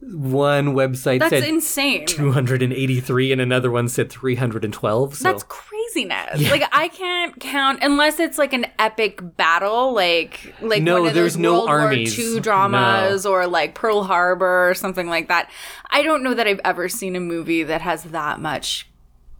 One 0.00 0.74
website 0.74 1.18
That's 1.18 1.30
said 1.30 1.42
insane. 1.42 2.06
283 2.06 3.32
and 3.32 3.40
another 3.40 3.70
one 3.70 3.88
said 3.88 4.10
312. 4.10 5.16
So 5.16 5.24
That's 5.24 5.42
craziness. 5.42 6.50
Like 6.50 6.62
I 6.72 6.86
can't 6.86 7.38
count 7.40 7.80
unless 7.82 8.20
it's 8.20 8.38
like 8.38 8.52
an 8.52 8.66
epic 8.78 9.18
battle, 9.36 9.92
like 9.92 10.54
like 10.60 10.84
No, 10.84 11.00
one 11.00 11.08
of 11.08 11.14
there's 11.14 11.32
those 11.34 11.40
no 11.40 11.54
World 11.54 11.68
armies. 11.68 12.16
War 12.16 12.26
II 12.36 12.40
dramas 12.40 13.26
or 13.26 13.48
like 13.48 13.74
Pearl 13.74 14.04
Harbor 14.04 14.70
or 14.70 14.74
something 14.74 15.08
like 15.08 15.26
that. 15.28 15.50
I 15.90 16.02
don't 16.02 16.22
know 16.22 16.32
that 16.32 16.46
I've 16.46 16.60
ever 16.64 16.88
seen 16.88 17.16
a 17.16 17.20
movie 17.20 17.64
that 17.64 17.80
has 17.80 18.04
that 18.04 18.38
much 18.40 18.88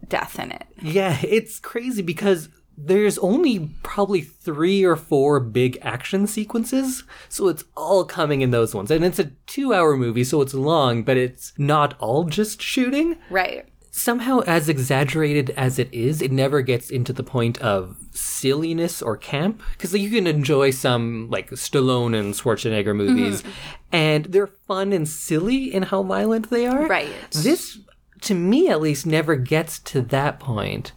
death 0.09 0.40
in 0.40 0.50
it. 0.50 0.64
Yeah, 0.83 1.18
it's 1.23 1.61
crazy 1.61 2.02
because 2.02 2.49
there's 2.80 3.18
only 3.18 3.70
probably 3.82 4.20
three 4.20 4.85
or 4.85 4.94
four 4.94 5.40
big 5.40 5.78
action 5.82 6.26
sequences, 6.26 7.02
so 7.28 7.49
it's 7.49 7.64
all 7.76 8.04
coming 8.04 8.40
in 8.40 8.52
those 8.52 8.75
ones. 8.75 8.90
And 8.90 9.04
it's 9.04 9.18
a 9.18 9.32
two 9.47 9.75
hour 9.75 9.97
movie, 9.97 10.25
so 10.25 10.40
it's 10.40 10.54
long, 10.54 11.02
but 11.02 11.16
it's 11.16 11.52
not 11.58 11.94
all 11.99 12.25
just 12.25 12.62
shooting. 12.62 13.16
Right. 13.30 13.66
Somehow, 13.90 14.40
as 14.40 14.68
exaggerated 14.68 15.50
as 15.50 15.78
it 15.80 15.92
is, 15.92 16.23
it 16.23 16.30
never 16.30 16.62
gets 16.62 16.88
into 16.88 17.12
the 17.12 17.25
point 17.25 17.58
of 17.58 17.97
silliness 18.12 19.02
or 19.02 19.16
camp. 19.16 19.61
Because 19.73 19.92
you 19.92 20.08
can 20.08 20.28
enjoy 20.28 20.70
some, 20.70 21.28
like, 21.30 21.50
Stallone 21.50 22.16
and 22.16 22.32
Schwarzenegger 22.32 22.94
movies, 22.94 23.42
mm-hmm. 23.42 23.50
and 23.90 24.26
they're 24.26 24.47
fun 24.47 24.92
and 24.92 25.08
silly 25.08 25.75
in 25.75 25.85
how 25.85 26.04
violent 26.04 26.49
they 26.49 26.64
are. 26.64 26.87
Right. 26.87 27.11
This, 27.32 27.80
to 28.20 28.35
me 28.35 28.68
at 28.68 28.80
least, 28.80 29.04
never 29.04 29.35
gets 29.35 29.80
to 29.80 30.00
that 30.02 30.38
point. 30.38 30.92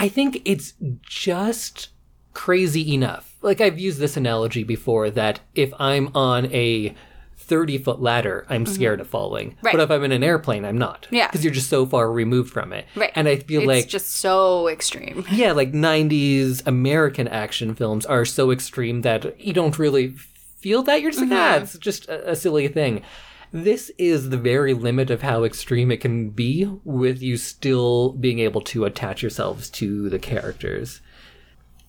I 0.00 0.08
think 0.08 0.40
it's 0.44 0.74
just 1.02 1.90
crazy 2.32 2.94
enough. 2.94 3.36
Like 3.42 3.60
I've 3.60 3.78
used 3.78 3.98
this 3.98 4.16
analogy 4.16 4.64
before 4.64 5.10
that 5.10 5.40
if 5.54 5.72
I'm 5.78 6.10
on 6.14 6.46
a 6.46 6.94
30 7.36 7.78
foot 7.78 8.00
ladder, 8.00 8.46
I'm 8.48 8.64
scared 8.64 9.00
of 9.00 9.08
falling. 9.08 9.50
Mm-hmm. 9.50 9.66
Right. 9.66 9.72
But 9.76 9.82
if 9.82 9.90
I'm 9.90 10.04
in 10.04 10.12
an 10.12 10.22
airplane, 10.22 10.64
I'm 10.64 10.78
not. 10.78 11.06
Yeah. 11.10 11.26
Because 11.26 11.44
you're 11.44 11.52
just 11.52 11.68
so 11.68 11.84
far 11.84 12.10
removed 12.10 12.50
from 12.52 12.72
it. 12.72 12.86
Right. 12.96 13.12
And 13.14 13.28
I 13.28 13.36
feel 13.36 13.62
it's 13.62 13.68
like 13.68 13.84
It's 13.84 13.92
just 13.92 14.12
so 14.16 14.68
extreme. 14.68 15.26
yeah, 15.32 15.52
like 15.52 15.72
90s 15.72 16.66
American 16.66 17.28
action 17.28 17.74
films 17.74 18.06
are 18.06 18.24
so 18.24 18.50
extreme 18.50 19.02
that 19.02 19.38
you 19.38 19.52
don't 19.52 19.78
really 19.78 20.14
feel 20.60 20.82
that. 20.84 21.02
You're 21.02 21.10
just 21.10 21.22
like, 21.22 21.32
ah, 21.32 21.56
it's 21.56 21.76
just 21.78 22.08
a, 22.08 22.30
a 22.30 22.36
silly 22.36 22.68
thing. 22.68 23.02
This 23.52 23.90
is 23.98 24.30
the 24.30 24.36
very 24.36 24.74
limit 24.74 25.10
of 25.10 25.22
how 25.22 25.42
extreme 25.42 25.90
it 25.90 26.00
can 26.00 26.30
be, 26.30 26.70
with 26.84 27.20
you 27.20 27.36
still 27.36 28.12
being 28.12 28.38
able 28.38 28.60
to 28.62 28.84
attach 28.84 29.22
yourselves 29.22 29.68
to 29.70 30.08
the 30.08 30.20
characters. 30.20 31.00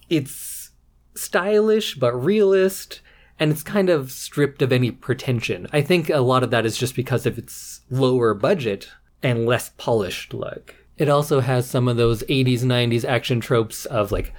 It's 0.09 0.71
stylish 1.13 1.95
but 1.95 2.13
realist, 2.13 3.01
and 3.39 3.51
it's 3.51 3.63
kind 3.63 3.89
of 3.89 4.11
stripped 4.11 4.63
of 4.63 4.71
any 4.71 4.89
pretension. 4.89 5.67
I 5.71 5.81
think 5.81 6.09
a 6.09 6.19
lot 6.19 6.43
of 6.43 6.49
that 6.49 6.65
is 6.65 6.77
just 6.77 6.95
because 6.95 7.27
of 7.27 7.37
its 7.37 7.81
lower 7.91 8.33
budget 8.33 8.89
and 9.21 9.45
less 9.45 9.69
polished 9.77 10.33
look. 10.33 10.75
It 10.97 11.09
also 11.09 11.41
has 11.41 11.69
some 11.69 11.87
of 11.87 11.97
those 11.97 12.23
80s, 12.23 12.61
90s 12.61 13.05
action 13.05 13.39
tropes 13.39 13.85
of 13.85 14.11
like 14.11 14.33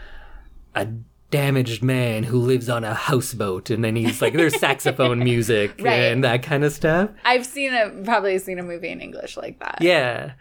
a 0.75 0.89
damaged 1.33 1.83
man 1.83 2.23
who 2.23 2.39
lives 2.39 2.69
on 2.69 2.85
a 2.85 2.95
houseboat 2.95 3.71
and 3.71 3.83
then 3.85 3.97
he's 3.97 4.23
like 4.23 4.35
there's 4.35 4.59
saxophone 4.61 5.19
music 5.19 5.75
Right. 5.81 5.95
and 5.95 6.23
that 6.23 6.45
kind 6.45 6.63
of 6.63 6.73
stuff. 6.73 7.11
I've 7.25 7.45
seen 7.45 7.75
a 7.75 7.91
probably 8.05 8.39
seen 8.39 8.61
a 8.61 8.63
movie 8.63 8.91
in 8.91 9.01
English 9.01 9.37
like 9.37 9.59
that. 9.59 9.79
Yeah. 9.81 10.33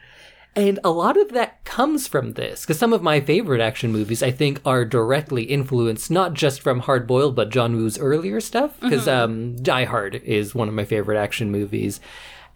And 0.53 0.79
a 0.83 0.91
lot 0.91 1.15
of 1.15 1.29
that 1.29 1.63
comes 1.63 2.07
from 2.09 2.33
this, 2.33 2.61
because 2.63 2.77
some 2.77 2.91
of 2.91 3.01
my 3.01 3.21
favorite 3.21 3.61
action 3.61 3.89
movies, 3.93 4.21
I 4.21 4.31
think, 4.31 4.59
are 4.65 4.83
directly 4.83 5.43
influenced 5.43 6.11
not 6.11 6.33
just 6.33 6.59
from 6.59 6.81
Hard 6.81 7.07
Boiled, 7.07 7.37
but 7.37 7.49
John 7.51 7.77
Woo's 7.77 7.97
earlier 7.97 8.41
stuff. 8.41 8.77
Because 8.81 9.07
um, 9.07 9.55
Die 9.55 9.85
Hard 9.85 10.15
is 10.15 10.53
one 10.53 10.67
of 10.67 10.73
my 10.73 10.83
favorite 10.83 11.17
action 11.17 11.51
movies. 11.53 12.01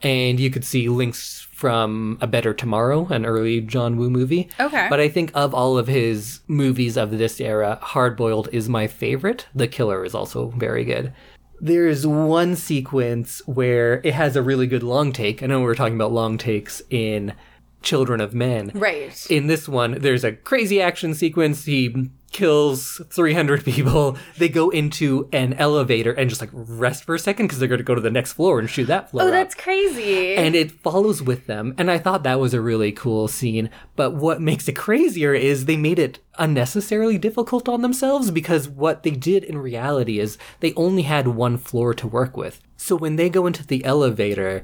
And 0.02 0.40
you 0.40 0.50
could 0.50 0.66
see 0.66 0.90
links 0.90 1.48
from 1.52 2.18
A 2.22 2.28
Better 2.28 2.54
Tomorrow, 2.54 3.08
an 3.08 3.26
early 3.26 3.62
John 3.62 3.98
Woo 3.98 4.10
movie. 4.10 4.50
Okay. 4.60 4.88
But 4.90 5.00
I 5.00 5.08
think 5.08 5.32
of 5.34 5.54
all 5.54 5.78
of 5.78 5.88
his 5.88 6.42
movies 6.48 6.98
of 6.98 7.12
this 7.12 7.40
era, 7.40 7.80
Hard 7.82 8.18
Boiled 8.18 8.50
is 8.52 8.68
my 8.68 8.88
favorite. 8.88 9.48
The 9.56 9.68
Killer 9.68 10.04
is 10.04 10.14
also 10.14 10.50
very 10.58 10.84
good. 10.84 11.14
There's 11.62 12.06
one 12.06 12.58
sequence 12.58 13.42
where 13.46 14.02
it 14.04 14.14
has 14.14 14.36
a 14.36 14.44
really 14.44 14.68
good 14.68 14.84
long 14.84 15.14
take. 15.14 15.42
I 15.42 15.46
know 15.46 15.60
we 15.60 15.66
were 15.66 15.76
talking 15.76 15.96
about 15.96 16.12
long 16.12 16.38
takes 16.38 16.82
in 16.90 17.34
Children 17.82 18.20
of 18.20 18.34
Men. 18.34 18.72
Right. 18.74 19.26
In 19.30 19.48
this 19.48 19.70
one, 19.70 20.00
there's 20.02 20.24
a 20.26 20.34
crazy 20.34 20.82
action 20.82 21.14
sequence. 21.14 21.66
He 21.66 22.10
kills 22.36 23.02
300 23.12 23.64
people. 23.64 24.18
They 24.38 24.50
go 24.50 24.70
into 24.70 25.30
an 25.32 25.54
elevator 25.54 26.12
and 26.12 26.30
just 26.30 26.42
like 26.42 26.50
rest 26.54 27.06
for 27.06 27.16
a 27.16 27.20
second 27.20 27.46
because 27.48 27.60
they're 27.60 27.70
going 27.70 27.78
to 27.80 27.84
go 27.86 27.96
to 27.96 28.02
the 28.02 28.12
next 28.12 28.34
floor 28.34 28.60
and 28.60 28.70
shoot 28.70 28.86
that 28.88 29.10
floor 29.10 29.24
Oh, 29.24 29.28
up 29.28 29.32
that's 29.32 29.56
crazy. 29.56 30.36
and 30.36 30.54
it 30.54 30.72
follows 30.72 31.22
with 31.24 31.48
them 31.48 31.74
and 31.78 31.90
i 31.90 31.98
thought 31.98 32.24
that 32.24 32.40
was 32.40 32.54
a 32.54 32.60
really 32.62 32.92
cool 32.92 33.28
scene 33.30 33.70
but 33.96 34.12
what 34.12 34.42
makes 34.42 34.68
it 34.68 34.76
crazier 34.76 35.34
is 35.34 35.64
they 35.66 35.78
made 35.78 35.98
it 35.98 36.20
unnecessarily 36.38 37.18
difficult 37.18 37.70
on 37.70 37.82
themselves 37.82 38.30
because 38.32 38.68
what 38.68 39.04
they 39.04 39.12
did 39.12 39.44
in 39.46 39.58
reality 39.58 40.20
is 40.20 40.38
they 40.60 40.74
only 40.76 41.04
had 41.04 41.28
one 41.30 41.58
floor 41.58 41.94
to 41.94 42.06
work 42.08 42.36
with 42.36 42.62
so 42.76 42.96
when 42.96 43.16
they 43.16 43.30
go 43.30 43.48
into 43.48 43.66
the 43.66 43.84
elevator 43.86 44.64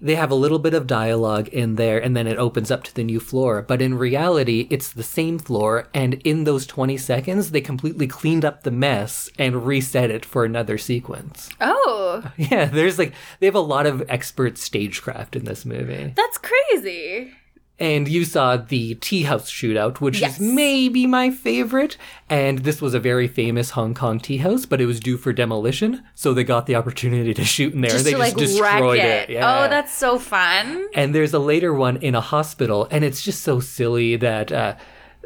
they 0.00 0.14
have 0.14 0.30
a 0.30 0.34
little 0.34 0.58
bit 0.58 0.74
of 0.74 0.86
dialogue 0.86 1.48
in 1.48 1.76
there 1.76 1.98
and 1.98 2.16
then 2.16 2.26
it 2.26 2.38
opens 2.38 2.70
up 2.70 2.82
to 2.84 2.94
the 2.94 3.04
new 3.04 3.20
floor 3.20 3.62
but 3.62 3.80
in 3.82 3.96
reality 3.96 4.66
it's 4.70 4.92
the 4.92 5.02
same 5.02 5.38
floor 5.38 5.88
and 5.94 6.14
in 6.24 6.44
those 6.44 6.66
20 6.66 6.96
seconds 6.96 7.50
they 7.50 7.60
completely 7.60 8.06
cleaned 8.06 8.44
up 8.44 8.62
the 8.62 8.70
mess 8.70 9.30
and 9.38 9.66
reset 9.66 10.10
it 10.10 10.24
for 10.24 10.44
another 10.44 10.78
sequence 10.78 11.50
oh, 11.60 12.22
yeah, 12.36 12.66
there's 12.66 12.98
like 12.98 13.12
they 13.40 13.46
have 13.46 13.54
a 13.54 13.60
lot 13.60 13.86
of 13.86 14.02
expert 14.08 14.58
stagecraft 14.58 15.36
in 15.36 15.44
this 15.44 15.64
movie. 15.64 16.12
that's 16.16 16.38
crazy. 16.38 17.32
And 17.78 18.08
you 18.08 18.24
saw 18.24 18.56
the 18.56 18.94
tea 18.94 19.24
house 19.24 19.50
shootout, 19.50 20.00
which 20.00 20.20
Yes. 20.20 20.40
is 20.40 20.40
maybe 20.40 21.06
my 21.06 21.30
favorite. 21.30 21.98
And 22.30 22.60
this 22.60 22.80
was 22.80 22.94
a 22.94 22.98
very 23.00 23.28
famous 23.28 23.70
Hong 23.70 23.92
Kong 23.92 24.18
tea 24.18 24.38
house, 24.38 24.64
but 24.64 24.80
it 24.80 24.86
was 24.86 24.98
due 24.98 25.18
for 25.18 25.32
demolition, 25.34 26.02
so 26.14 26.32
they 26.32 26.42
got 26.42 26.64
the 26.64 26.74
opportunity 26.74 27.34
to 27.34 27.44
shoot 27.44 27.74
in 27.74 27.82
there. 27.82 27.90
Just 27.90 28.04
they 28.04 28.12
to 28.12 28.16
just 28.18 28.34
like 28.34 28.36
destroyed 28.36 28.98
it. 29.00 29.28
it. 29.28 29.30
Yeah. 29.34 29.64
Oh, 29.66 29.68
that's 29.68 29.92
so 29.94 30.18
fun. 30.18 30.86
And 30.94 31.14
there's 31.14 31.34
a 31.34 31.38
later 31.38 31.74
one 31.74 31.98
in 31.98 32.14
a 32.14 32.20
hospital, 32.22 32.88
and 32.90 33.04
it's 33.04 33.20
just 33.20 33.42
so 33.42 33.60
silly 33.60 34.16
that 34.16 34.50
uh, 34.50 34.76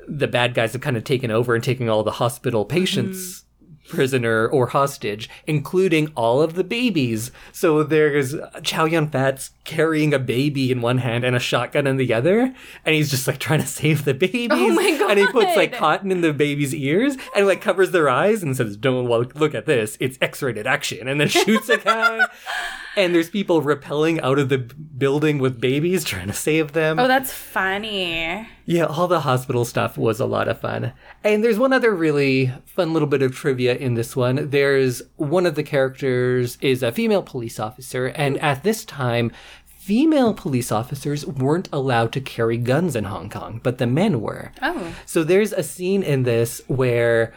the 0.08 0.26
bad 0.26 0.52
guys 0.54 0.72
have 0.72 0.82
kind 0.82 0.96
of 0.96 1.04
taken 1.04 1.30
over 1.30 1.54
and 1.54 1.62
taking 1.62 1.88
all 1.88 2.02
the 2.02 2.10
hospital 2.12 2.64
patients 2.64 3.44
prisoner 3.90 4.46
or 4.48 4.68
hostage, 4.68 5.28
including 5.46 6.12
all 6.16 6.40
of 6.40 6.54
the 6.54 6.64
babies. 6.64 7.30
So 7.52 7.82
there's 7.82 8.34
Chow 8.62 8.84
Yun 8.86 9.08
Fat's 9.10 9.50
carrying 9.64 10.14
a 10.14 10.18
baby 10.18 10.72
in 10.72 10.80
one 10.80 10.98
hand 10.98 11.24
and 11.24 11.36
a 11.36 11.40
shotgun 11.40 11.86
in 11.86 11.96
the 11.96 12.12
other, 12.14 12.54
and 12.84 12.94
he's 12.94 13.10
just 13.10 13.26
like 13.26 13.38
trying 13.38 13.60
to 13.60 13.66
save 13.66 14.04
the 14.04 14.14
babies. 14.14 14.50
Oh 14.60 14.72
my 14.74 14.96
god! 14.98 15.10
And 15.10 15.18
he 15.18 15.26
puts 15.26 15.56
like 15.56 15.72
cotton 15.72 16.12
in 16.12 16.20
the 16.20 16.32
baby's 16.32 16.74
ears 16.74 17.16
and 17.34 17.46
like 17.46 17.60
covers 17.60 17.90
their 17.90 18.08
eyes 18.08 18.42
and 18.42 18.56
says, 18.56 18.76
"Don't 18.76 19.08
look, 19.08 19.34
look 19.34 19.54
at 19.54 19.66
this. 19.66 19.96
It's 20.00 20.18
X-rated 20.20 20.66
action," 20.66 21.08
and 21.08 21.20
then 21.20 21.28
shoots 21.28 21.68
a 21.68 21.78
guy. 21.78 22.26
And 22.96 23.14
there's 23.14 23.30
people 23.30 23.62
rappelling 23.62 24.20
out 24.22 24.38
of 24.38 24.48
the 24.48 24.58
building 24.58 25.38
with 25.38 25.60
babies 25.60 26.04
trying 26.04 26.26
to 26.26 26.32
save 26.32 26.72
them. 26.72 26.98
Oh, 26.98 27.06
that's 27.06 27.32
funny. 27.32 28.48
Yeah, 28.66 28.84
all 28.84 29.08
the 29.08 29.20
hospital 29.20 29.64
stuff 29.64 29.96
was 29.96 30.20
a 30.20 30.26
lot 30.26 30.48
of 30.48 30.60
fun. 30.60 30.92
And 31.22 31.42
there's 31.42 31.58
one 31.58 31.72
other 31.72 31.94
really 31.94 32.52
fun 32.66 32.92
little 32.92 33.08
bit 33.08 33.22
of 33.22 33.34
trivia 33.34 33.76
in 33.76 33.94
this 33.94 34.16
one. 34.16 34.50
There's 34.50 35.02
one 35.16 35.46
of 35.46 35.54
the 35.54 35.62
characters 35.62 36.58
is 36.60 36.82
a 36.82 36.92
female 36.92 37.22
police 37.22 37.60
officer, 37.60 38.06
and 38.06 38.38
at 38.38 38.62
this 38.62 38.84
time, 38.84 39.30
female 39.64 40.34
police 40.34 40.70
officers 40.70 41.26
weren't 41.26 41.68
allowed 41.72 42.12
to 42.12 42.20
carry 42.20 42.56
guns 42.56 42.94
in 42.94 43.04
Hong 43.04 43.30
Kong, 43.30 43.60
but 43.62 43.78
the 43.78 43.86
men 43.86 44.20
were. 44.20 44.52
Oh. 44.62 44.94
So 45.06 45.24
there's 45.24 45.52
a 45.52 45.62
scene 45.62 46.02
in 46.02 46.24
this 46.24 46.60
where 46.66 47.32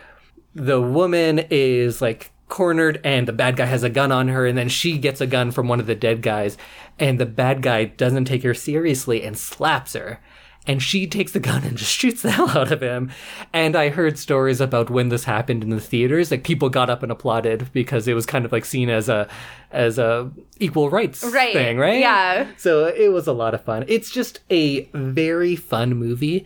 the 0.53 0.81
woman 0.81 1.45
is 1.49 2.01
like 2.01 2.31
cornered 2.53 3.01
and 3.03 3.27
the 3.27 3.33
bad 3.33 3.55
guy 3.57 3.65
has 3.65 3.81
a 3.81 3.89
gun 3.89 4.11
on 4.11 4.27
her 4.27 4.45
and 4.45 4.55
then 4.55 4.69
she 4.69 4.99
gets 4.99 5.19
a 5.19 5.25
gun 5.25 5.49
from 5.49 5.67
one 5.67 5.79
of 5.79 5.87
the 5.87 5.95
dead 5.95 6.21
guys 6.21 6.55
and 6.99 7.19
the 7.19 7.25
bad 7.25 7.63
guy 7.63 7.83
doesn't 7.85 8.25
take 8.25 8.43
her 8.43 8.53
seriously 8.53 9.23
and 9.23 9.35
slaps 9.35 9.93
her. 9.93 10.19
And 10.67 10.81
she 10.81 11.07
takes 11.07 11.31
the 11.33 11.41
gun 11.41 11.63
and 11.63 11.75
just 11.75 11.91
shoots 11.91 12.21
the 12.21 12.29
hell 12.37 12.49
out 12.51 12.71
of 12.71 12.79
him. 12.81 13.11
And 13.51 13.75
i 13.75 13.89
heard 13.89 14.17
stories 14.19 14.61
about 14.61 14.91
when 14.91 15.09
this 15.09 15.23
happened 15.25 15.63
in 15.63 15.71
the 15.71 15.79
theaters. 15.81 16.29
Like 16.31 16.43
people 16.43 16.69
got 16.69 16.91
up 16.91 17.01
and 17.03 17.11
applauded 17.11 17.69
because 17.73 18.07
it 18.07 18.13
was 18.13 18.25
kind 18.27 18.45
of 18.45 18.51
like 18.51 18.65
seen 18.65 18.89
as 18.89 19.09
a 19.09 19.27
as 19.71 19.97
a 19.97 20.31
equal 20.59 20.89
rights 20.91 21.23
Right. 21.23 21.53
thing 21.53 21.77
right? 21.79 21.99
Yeah. 21.99 22.47
so 22.57 22.85
it 22.85 23.11
was 23.11 23.25
a 23.27 23.33
lot 23.33 23.55
of 23.55 23.63
fun. 23.65 23.83
It's 23.87 24.11
just 24.11 24.39
a 24.51 24.83
very 24.93 25.55
fun 25.55 25.95
movie 25.95 26.45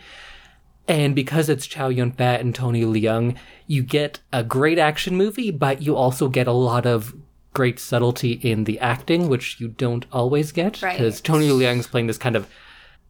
and 0.88 1.16
because 1.16 1.50
it's 1.50 1.68
Chow 1.68 1.90
Yun 1.90 2.12
Fat 2.12 2.42
and 2.42 2.54
Tony 2.54 2.84
Leung, 2.84 3.36
you 3.66 3.84
get 3.84 4.20
a 4.32 4.44
great 4.44 4.80
action 4.80 5.16
movie, 5.16 5.52
but 5.52 5.82
you 5.82 5.96
also 5.96 6.30
get 6.30 6.48
a 6.48 6.52
lot 6.52 6.86
of 6.86 7.16
great 7.54 7.80
subtlety 7.80 8.34
in 8.34 8.66
the 8.66 8.80
acting, 8.80 9.28
which 9.28 9.60
you 9.60 9.68
don't 9.68 10.06
always 10.12 10.52
get. 10.52 10.82
Right. 10.82 10.98
Because 10.98 11.22
Tony 11.22 11.50
Leung's 11.50 11.88
playing 11.88 12.08
this 12.08 12.18
kind 12.18 12.36
of 12.36 12.48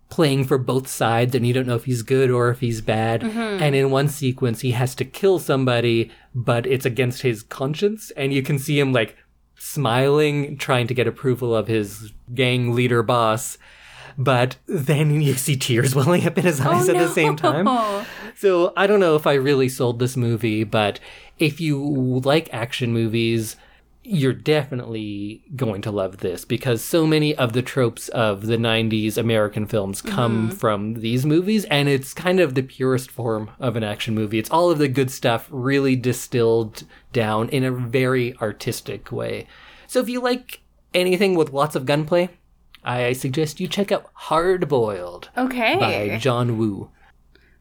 playing 0.09 0.45
for 0.45 0.57
both 0.57 0.87
sides, 0.87 1.35
and 1.35 1.45
you 1.45 1.53
don't 1.53 1.67
know 1.67 1.75
if 1.75 1.85
he's 1.85 2.01
good 2.01 2.31
or 2.31 2.49
if 2.49 2.61
he's 2.61 2.81
bad. 2.81 3.21
Mm-hmm. 3.21 3.61
And 3.61 3.75
in 3.75 3.91
one 3.91 4.07
sequence, 4.07 4.61
he 4.61 4.71
has 4.71 4.95
to 4.95 5.05
kill 5.05 5.37
somebody, 5.37 6.11
but 6.33 6.65
it's 6.65 6.85
against 6.85 7.21
his 7.23 7.43
conscience, 7.43 8.11
and 8.11 8.33
you 8.33 8.41
can 8.41 8.57
see 8.57 8.79
him 8.79 8.93
like 8.93 9.17
smiling, 9.59 10.57
trying 10.57 10.87
to 10.87 10.93
get 10.93 11.07
approval 11.07 11.55
of 11.55 11.67
his 11.67 12.13
gang 12.33 12.73
leader 12.73 13.03
boss. 13.03 13.57
But 14.17 14.57
then 14.65 15.21
you 15.21 15.33
see 15.35 15.55
tears 15.55 15.93
welling 15.95 16.25
up 16.25 16.37
in 16.37 16.45
his 16.45 16.59
oh, 16.61 16.71
eyes 16.71 16.89
at 16.89 16.97
the 16.97 17.09
same 17.09 17.35
time. 17.35 18.05
So 18.35 18.73
I 18.75 18.87
don't 18.87 18.99
know 18.99 19.15
if 19.15 19.27
I 19.27 19.33
really 19.33 19.69
sold 19.69 19.99
this 19.99 20.17
movie, 20.17 20.63
but 20.63 20.99
if 21.39 21.59
you 21.61 21.79
like 22.23 22.53
action 22.53 22.93
movies, 22.93 23.55
you're 24.09 24.31
definitely 24.31 25.43
going 25.55 25.81
to 25.81 25.91
love 25.91 26.17
this 26.17 26.45
because 26.45 26.81
so 26.81 27.05
many 27.05 27.35
of 27.35 27.51
the 27.51 27.61
tropes 27.61 28.07
of 28.09 28.45
the 28.45 28.55
90s 28.55 29.17
American 29.17 29.65
films 29.65 30.01
come 30.01 30.47
mm-hmm. 30.47 30.55
from 30.55 30.93
these 30.95 31.25
movies, 31.25 31.65
and 31.65 31.89
it's 31.89 32.13
kind 32.13 32.39
of 32.39 32.55
the 32.55 32.61
purest 32.61 33.11
form 33.11 33.51
of 33.59 33.75
an 33.75 33.83
action 33.83 34.15
movie. 34.15 34.39
It's 34.39 34.49
all 34.49 34.71
of 34.71 34.77
the 34.77 34.87
good 34.87 35.11
stuff 35.11 35.47
really 35.51 35.97
distilled 35.97 36.85
down 37.11 37.49
in 37.49 37.65
a 37.65 37.71
very 37.71 38.33
artistic 38.37 39.11
way. 39.11 39.45
So 39.87 39.99
if 39.99 40.07
you 40.07 40.21
like 40.21 40.61
anything 40.93 41.35
with 41.35 41.51
lots 41.51 41.75
of 41.75 41.85
gunplay, 41.85 42.29
I 42.87 43.11
suggest 43.13 43.59
you 43.59 43.67
check 43.67 43.91
out 43.91 44.09
Hard 44.13 44.69
Boiled 44.69 45.29
Okay. 45.37 45.75
by 45.75 46.17
John 46.17 46.57
Woo. 46.57 46.89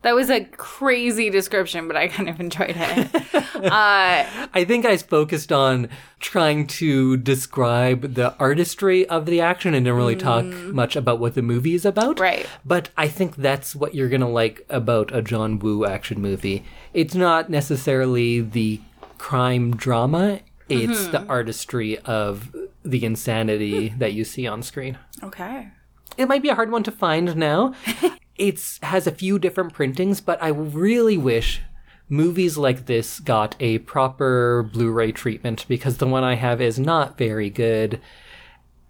That 0.02 0.14
was 0.14 0.30
a 0.30 0.44
crazy 0.44 1.30
description, 1.30 1.88
but 1.88 1.96
I 1.96 2.06
kind 2.06 2.28
of 2.28 2.38
enjoyed 2.38 2.76
it. 2.76 3.34
uh, 3.56 4.24
I 4.54 4.64
think 4.64 4.86
I 4.86 4.96
focused 4.98 5.50
on 5.50 5.88
trying 6.20 6.68
to 6.68 7.16
describe 7.16 8.14
the 8.14 8.36
artistry 8.38 9.04
of 9.08 9.26
the 9.26 9.40
action 9.40 9.74
and 9.74 9.84
didn't 9.84 9.96
really 9.96 10.14
talk 10.14 10.44
much 10.44 10.94
about 10.94 11.18
what 11.18 11.34
the 11.34 11.42
movie 11.42 11.74
is 11.74 11.84
about. 11.84 12.20
Right. 12.20 12.46
But 12.64 12.90
I 12.96 13.08
think 13.08 13.34
that's 13.34 13.74
what 13.74 13.96
you're 13.96 14.08
going 14.08 14.20
to 14.20 14.28
like 14.28 14.64
about 14.68 15.12
a 15.12 15.22
John 15.22 15.58
Woo 15.58 15.84
action 15.84 16.22
movie. 16.22 16.64
It's 16.94 17.16
not 17.16 17.50
necessarily 17.50 18.42
the 18.42 18.80
crime 19.18 19.74
drama, 19.74 20.38
it's 20.68 21.08
the 21.08 21.24
artistry 21.26 21.98
of 21.98 22.54
the 22.86 23.04
insanity 23.04 23.94
that 23.98 24.12
you 24.12 24.24
see 24.24 24.46
on 24.46 24.62
screen. 24.62 24.98
okay. 25.22 25.68
It 26.16 26.28
might 26.28 26.40
be 26.42 26.48
a 26.48 26.54
hard 26.54 26.70
one 26.70 26.82
to 26.84 26.90
find 26.90 27.36
now. 27.36 27.74
it's 28.36 28.78
has 28.82 29.06
a 29.06 29.10
few 29.12 29.38
different 29.38 29.74
printings, 29.74 30.20
but 30.22 30.42
I 30.42 30.48
really 30.48 31.18
wish 31.18 31.60
movies 32.08 32.56
like 32.56 32.86
this 32.86 33.20
got 33.20 33.54
a 33.60 33.78
proper 33.80 34.62
Blu-ray 34.72 35.12
treatment 35.12 35.66
because 35.68 35.98
the 35.98 36.06
one 36.06 36.24
I 36.24 36.36
have 36.36 36.62
is 36.62 36.78
not 36.78 37.18
very 37.18 37.50
good. 37.50 38.00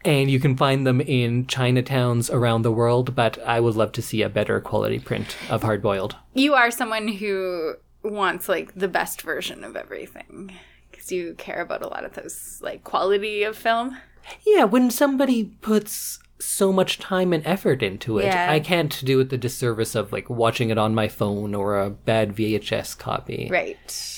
and 0.04 0.30
you 0.30 0.38
can 0.38 0.56
find 0.56 0.86
them 0.86 1.00
in 1.00 1.46
Chinatowns 1.46 2.32
around 2.32 2.62
the 2.62 2.70
world, 2.70 3.16
but 3.16 3.42
I 3.44 3.58
would 3.58 3.74
love 3.74 3.90
to 3.92 4.02
see 4.02 4.22
a 4.22 4.28
better 4.28 4.60
quality 4.60 5.00
print 5.00 5.36
of 5.50 5.62
Hard 5.64 5.82
Boiled. 5.82 6.14
You 6.32 6.54
are 6.54 6.70
someone 6.70 7.08
who 7.08 7.74
wants 8.04 8.48
like 8.48 8.72
the 8.76 8.86
best 8.86 9.22
version 9.22 9.64
of 9.64 9.74
everything 9.74 10.52
because 11.06 11.12
you 11.12 11.34
care 11.34 11.60
about 11.60 11.82
a 11.82 11.88
lot 11.88 12.04
of 12.04 12.14
those 12.14 12.58
like 12.62 12.84
quality 12.84 13.42
of 13.42 13.56
film. 13.56 13.96
Yeah, 14.44 14.64
when 14.64 14.90
somebody 14.90 15.44
puts 15.60 16.18
so 16.40 16.72
much 16.72 16.98
time 16.98 17.32
and 17.32 17.46
effort 17.46 17.82
into 17.82 18.18
it, 18.18 18.26
Yeah. 18.26 18.50
I 18.50 18.60
can't 18.60 19.02
do 19.04 19.20
it 19.20 19.30
the 19.30 19.38
disservice 19.38 19.94
of 19.94 20.12
like 20.12 20.28
watching 20.28 20.70
it 20.70 20.78
on 20.78 20.94
my 20.94 21.08
phone 21.08 21.54
or 21.54 21.78
a 21.80 21.90
bad 21.90 22.34
VHS 22.34 22.98
copy. 22.98 23.48
Right. 23.50 24.12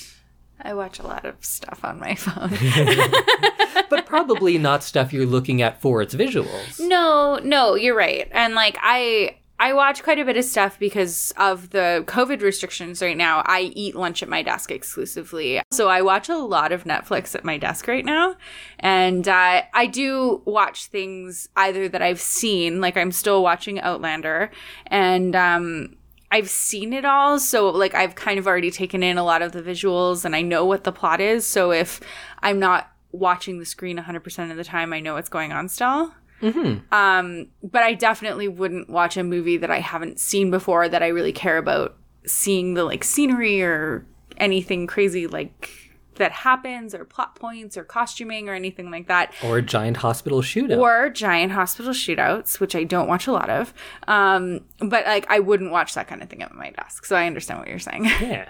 I 0.61 0.75
watch 0.75 0.99
a 0.99 1.07
lot 1.07 1.25
of 1.25 1.37
stuff 1.45 1.85
on 1.85 2.01
my 2.01 2.15
phone. 2.17 2.51
but 3.91 4.07
probably 4.07 4.59
not 4.59 4.83
stuff 4.83 5.13
you're 5.13 5.27
looking 5.27 5.63
at 5.63 5.81
for 5.81 6.03
its 6.03 6.15
visuals. 6.15 6.81
no, 6.81 7.39
no, 7.45 7.75
you're 7.77 7.95
right. 7.97 8.29
And 8.33 8.55
like 8.55 8.77
I 8.81 9.39
I 9.61 9.73
watch 9.73 10.05
quite 10.05 10.19
a 10.19 10.25
bit 10.25 10.37
of 10.37 10.45
stuff 10.45 10.79
because 10.79 11.35
of 11.37 11.71
the 11.71 12.05
COVID 12.07 12.43
restrictions 12.43 13.03
right 13.03 13.17
now. 13.17 13.43
I 13.45 13.73
eat 13.75 13.97
lunch 13.97 14.23
at 14.23 14.29
my 14.29 14.43
desk 14.43 14.71
exclusively. 14.71 15.61
So 15.73 15.89
I 15.89 16.03
watch 16.03 16.29
a 16.29 16.37
lot 16.37 16.71
of 16.71 16.85
Netflix 16.85 17.35
at 17.35 17.45
my 17.45 17.59
desk 17.59 17.89
right 17.89 18.05
now. 18.05 18.37
And 18.79 19.27
uh, 19.27 19.63
I 19.73 19.87
do 19.87 20.43
watch 20.45 20.87
things 20.87 21.49
either 21.57 21.89
that 21.89 22.03
I've 22.03 22.21
seen, 22.21 22.81
like 22.81 22.97
I'm 22.97 23.11
still 23.11 23.43
watching 23.43 23.81
Outlander, 23.81 24.53
and 24.87 25.35
um, 25.35 25.97
I've 26.31 26.51
seen 26.51 26.93
it 26.93 27.05
all. 27.05 27.41
So, 27.41 27.69
like, 27.71 27.95
I've 27.95 28.15
kind 28.15 28.39
of 28.39 28.47
already 28.47 28.71
taken 28.71 29.03
in 29.03 29.19
a 29.19 29.25
lot 29.25 29.43
of 29.43 29.53
the 29.53 29.63
visuals 29.63 30.25
and 30.25 30.37
I 30.37 30.43
know 30.43 30.65
what 30.67 30.85
the 30.85 30.93
plot 30.93 31.21
is. 31.21 31.47
So, 31.47 31.73
if 31.73 32.01
I'm 32.41 32.59
not 32.59 32.93
watching 33.11 33.59
the 33.59 33.65
screen 33.65 33.99
100% 33.99 34.51
of 34.51 34.57
the 34.57 34.65
time, 34.65 34.93
I 34.93 35.01
know 35.01 35.15
what's 35.15 35.31
going 35.31 35.53
on 35.53 35.69
still. 35.69 36.13
Um, 36.43 37.47
but 37.63 37.83
I 37.83 37.95
definitely 37.95 38.49
wouldn't 38.49 38.89
watch 38.89 39.17
a 39.17 39.25
movie 39.25 39.57
that 39.59 39.71
I 39.71 39.81
haven't 39.81 40.21
seen 40.21 40.51
before 40.51 40.89
that 40.89 41.03
I 41.03 41.09
really 41.09 41.33
care 41.33 41.59
about 41.59 41.97
seeing 42.27 42.75
the 42.75 42.85
like 42.85 43.05
scenery 43.05 43.63
or 43.63 44.07
anything 44.37 44.87
crazy 44.87 45.27
like 45.27 45.71
that 46.17 46.33
happens 46.33 46.95
or 46.97 47.05
plot 47.05 47.37
points 47.37 47.77
or 47.77 47.85
costuming 47.85 48.49
or 48.49 48.53
anything 48.55 48.91
like 48.91 49.07
that 49.07 49.33
Or 49.45 49.61
giant 49.61 49.99
hospital 49.99 50.43
shootout. 50.43 50.79
or 50.81 51.11
giant 51.11 51.53
hospital 51.53 51.93
shootouts, 51.93 52.59
which 52.59 52.75
I 52.75 52.83
don't 52.83 53.07
watch 53.07 53.29
a 53.29 53.33
lot 53.33 53.49
of. 53.51 53.73
Um, 54.09 54.61
but 54.81 55.07
like 55.07 55.27
I 55.31 55.39
wouldn't 55.39 55.71
watch 55.71 55.95
that 55.95 56.09
kind 56.09 56.21
of 56.23 56.29
thing 56.29 56.43
at 56.43 56.53
my 56.53 56.71
desk. 56.71 57.05
So 57.05 57.15
I 57.15 57.27
understand 57.27 57.61
what 57.61 57.69
you're 57.69 57.79
saying. 57.79 58.05
yeah. 58.21 58.49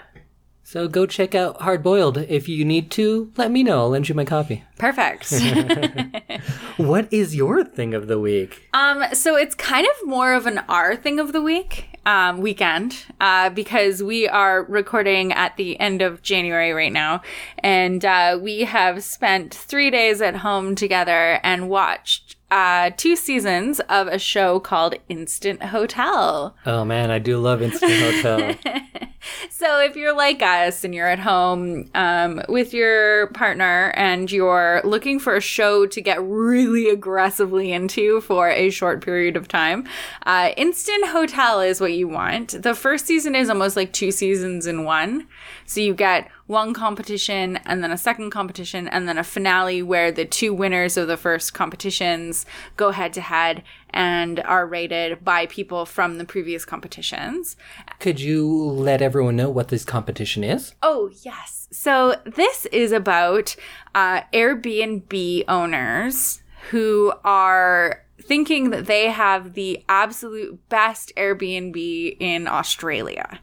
So 0.71 0.87
go 0.87 1.07
check 1.07 1.35
out 1.35 1.63
Hard 1.63 1.83
Boiled. 1.83 2.19
If 2.19 2.47
you 2.47 2.63
need 2.63 2.91
to, 2.91 3.33
let 3.39 3.51
me 3.51 3.63
know. 3.63 3.79
I'll 3.79 3.89
lend 3.89 4.11
you 4.11 4.15
my 4.15 4.27
copy. 4.27 4.65
Perfect. 4.77 5.33
What 6.77 7.13
is 7.13 7.35
your 7.35 7.65
thing 7.65 7.95
of 7.95 8.07
the 8.07 8.21
week? 8.21 8.69
Um, 8.73 9.03
so 9.13 9.35
it's 9.35 9.55
kind 9.55 9.87
of 9.87 10.09
more 10.09 10.35
of 10.35 10.47
an 10.47 10.59
R 10.69 10.95
thing 10.95 11.19
of 11.19 11.33
the 11.33 11.43
week, 11.43 11.99
um, 12.07 12.41
weekend, 12.41 13.05
uh, 13.21 13.51
because 13.51 14.01
we 14.01 14.29
are 14.29 14.63
recording 14.65 15.33
at 15.33 15.57
the 15.57 15.81
end 15.81 16.03
of 16.03 16.23
January 16.23 16.73
right 16.73 16.93
now, 16.93 17.23
and 17.59 18.05
uh, 18.05 18.39
we 18.41 18.61
have 18.61 19.03
spent 19.03 19.53
three 19.53 19.91
days 19.91 20.23
at 20.23 20.37
home 20.37 20.77
together 20.77 21.41
and 21.43 21.69
watched 21.69 22.37
uh, 22.51 22.91
two 22.97 23.17
seasons 23.17 23.81
of 23.89 24.07
a 24.09 24.19
show 24.19 24.61
called 24.61 24.95
Instant 25.09 25.63
Hotel. 25.65 26.57
Oh 26.67 26.85
man, 26.85 27.11
I 27.11 27.19
do 27.19 27.39
love 27.39 27.63
Instant 27.63 27.93
Hotel. 27.93 28.55
So 29.51 29.81
if 29.81 29.97
you're 29.97 30.17
like 30.17 30.41
us 30.43 30.85
and 30.85 30.95
you're 30.95 31.09
at 31.09 31.19
home 31.19 31.91
um, 31.95 32.41
with 32.49 32.73
your 32.73 33.27
partner 33.29 33.93
and 33.97 34.31
you're 34.31 34.81
looking 34.85 35.19
for 35.19 35.35
a 35.35 35.41
show 35.41 35.87
to 35.87 36.01
get 36.01 36.23
really 36.23 36.89
aggressively 36.89 37.73
into 37.73 38.21
for 38.21 38.49
a 38.49 38.71
short 38.71 39.05
period 39.05 39.37
of 39.37 39.49
time, 39.49 39.85
uh, 40.27 40.51
Instant 40.57 41.09
Hotel 41.09 41.61
is 41.61 41.81
what 41.81 41.93
you 41.93 42.09
want. 42.09 42.63
The 42.63 42.75
first 42.75 43.07
season 43.07 43.35
is 43.35 43.49
almost 43.49 43.77
like 43.77 43.93
two 43.93 44.13
seasons 44.13 44.67
in 44.67 44.85
one. 44.85 45.27
So 45.67 45.81
you 45.81 45.93
get 45.93 46.31
one 46.49 46.73
competition 46.75 47.59
and 47.65 47.85
then 47.85 47.93
a 47.93 47.99
second 47.99 48.31
competition 48.31 48.89
and 48.89 49.07
then 49.07 49.19
a 49.19 49.23
finale 49.23 49.83
where 49.83 50.11
the 50.11 50.25
two 50.25 50.53
winners 50.53 50.97
of 50.97 51.07
the 51.07 51.17
first 51.17 51.55
competitions 51.55 52.45
go 52.77 52.91
head 52.91 53.13
to 53.13 53.21
head 53.21 53.63
and 53.91 54.41
are 54.41 54.67
rated 54.67 55.23
by 55.23 55.47
people 55.47 55.85
from 55.87 56.19
the 56.19 56.25
previous 56.25 56.65
competitions. 56.65 57.57
Could 58.01 58.19
you 58.19 58.51
let 58.51 59.03
everyone 59.03 59.37
know 59.37 59.51
what 59.51 59.69
this 59.69 59.85
competition 59.85 60.43
is? 60.43 60.75
Oh, 60.83 61.11
yes. 61.23 61.69
So 61.71 62.17
this 62.25 62.67
is 62.67 62.93
about 62.93 63.55
uh, 63.95 64.23
Airbnb 64.33 65.45
owners 65.49 66.43
who 66.71 67.13
are 67.25 68.05
thinking 68.23 68.71
that 68.71 68.87
they 68.87 69.11
have 69.11 69.55
the 69.55 69.85
absolute 69.89 70.67
best 70.69 71.13
Airbnb 71.17 72.17
in 72.21 72.49
Australia. 72.49 73.41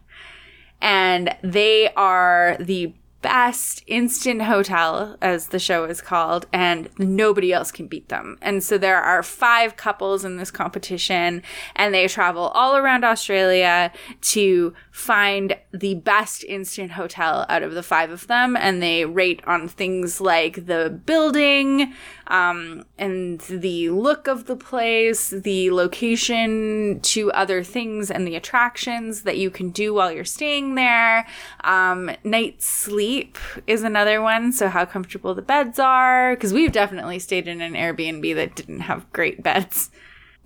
And 0.85 1.35
they 1.41 1.91
are 1.95 2.57
the 2.59 2.93
best 3.23 3.83
instant 3.87 4.43
hotel, 4.43 5.17
as 5.19 5.47
the 5.47 5.57
show 5.57 5.85
is 5.85 5.99
called, 5.99 6.45
and 6.53 6.87
nobody 6.99 7.51
else 7.51 7.71
can 7.71 7.87
beat 7.87 8.09
them. 8.09 8.37
And 8.39 8.63
so 8.63 8.77
there 8.77 9.01
are 9.01 9.23
five 9.23 9.77
couples 9.77 10.23
in 10.23 10.37
this 10.37 10.51
competition, 10.51 11.41
and 11.75 11.91
they 11.91 12.07
travel 12.07 12.49
all 12.49 12.77
around 12.77 13.03
Australia 13.03 13.91
to 14.21 14.75
find 14.91 15.57
the 15.79 15.95
best 15.95 16.43
instant 16.45 16.91
hotel 16.91 17.45
out 17.49 17.63
of 17.63 17.73
the 17.73 17.83
five 17.83 18.09
of 18.09 18.27
them. 18.27 18.55
And 18.55 18.81
they 18.81 19.05
rate 19.05 19.41
on 19.45 19.67
things 19.67 20.21
like 20.21 20.65
the 20.65 21.01
building, 21.05 21.93
um, 22.27 22.85
and 22.97 23.39
the 23.41 23.89
look 23.89 24.27
of 24.27 24.45
the 24.45 24.55
place, 24.55 25.29
the 25.29 25.71
location 25.71 26.99
to 27.01 27.31
other 27.31 27.63
things, 27.63 28.09
and 28.09 28.27
the 28.27 28.35
attractions 28.35 29.23
that 29.23 29.38
you 29.38 29.49
can 29.49 29.69
do 29.69 29.93
while 29.93 30.11
you're 30.11 30.23
staying 30.23 30.75
there. 30.75 31.27
Um, 31.63 32.11
night 32.23 32.61
sleep 32.61 33.38
is 33.67 33.83
another 33.83 34.21
one. 34.21 34.51
So, 34.51 34.69
how 34.69 34.85
comfortable 34.85 35.35
the 35.35 35.41
beds 35.41 35.79
are. 35.79 36.35
Because 36.35 36.53
we've 36.53 36.71
definitely 36.71 37.19
stayed 37.19 37.47
in 37.47 37.61
an 37.61 37.73
Airbnb 37.73 38.35
that 38.35 38.55
didn't 38.55 38.81
have 38.81 39.11
great 39.11 39.43
beds. 39.43 39.91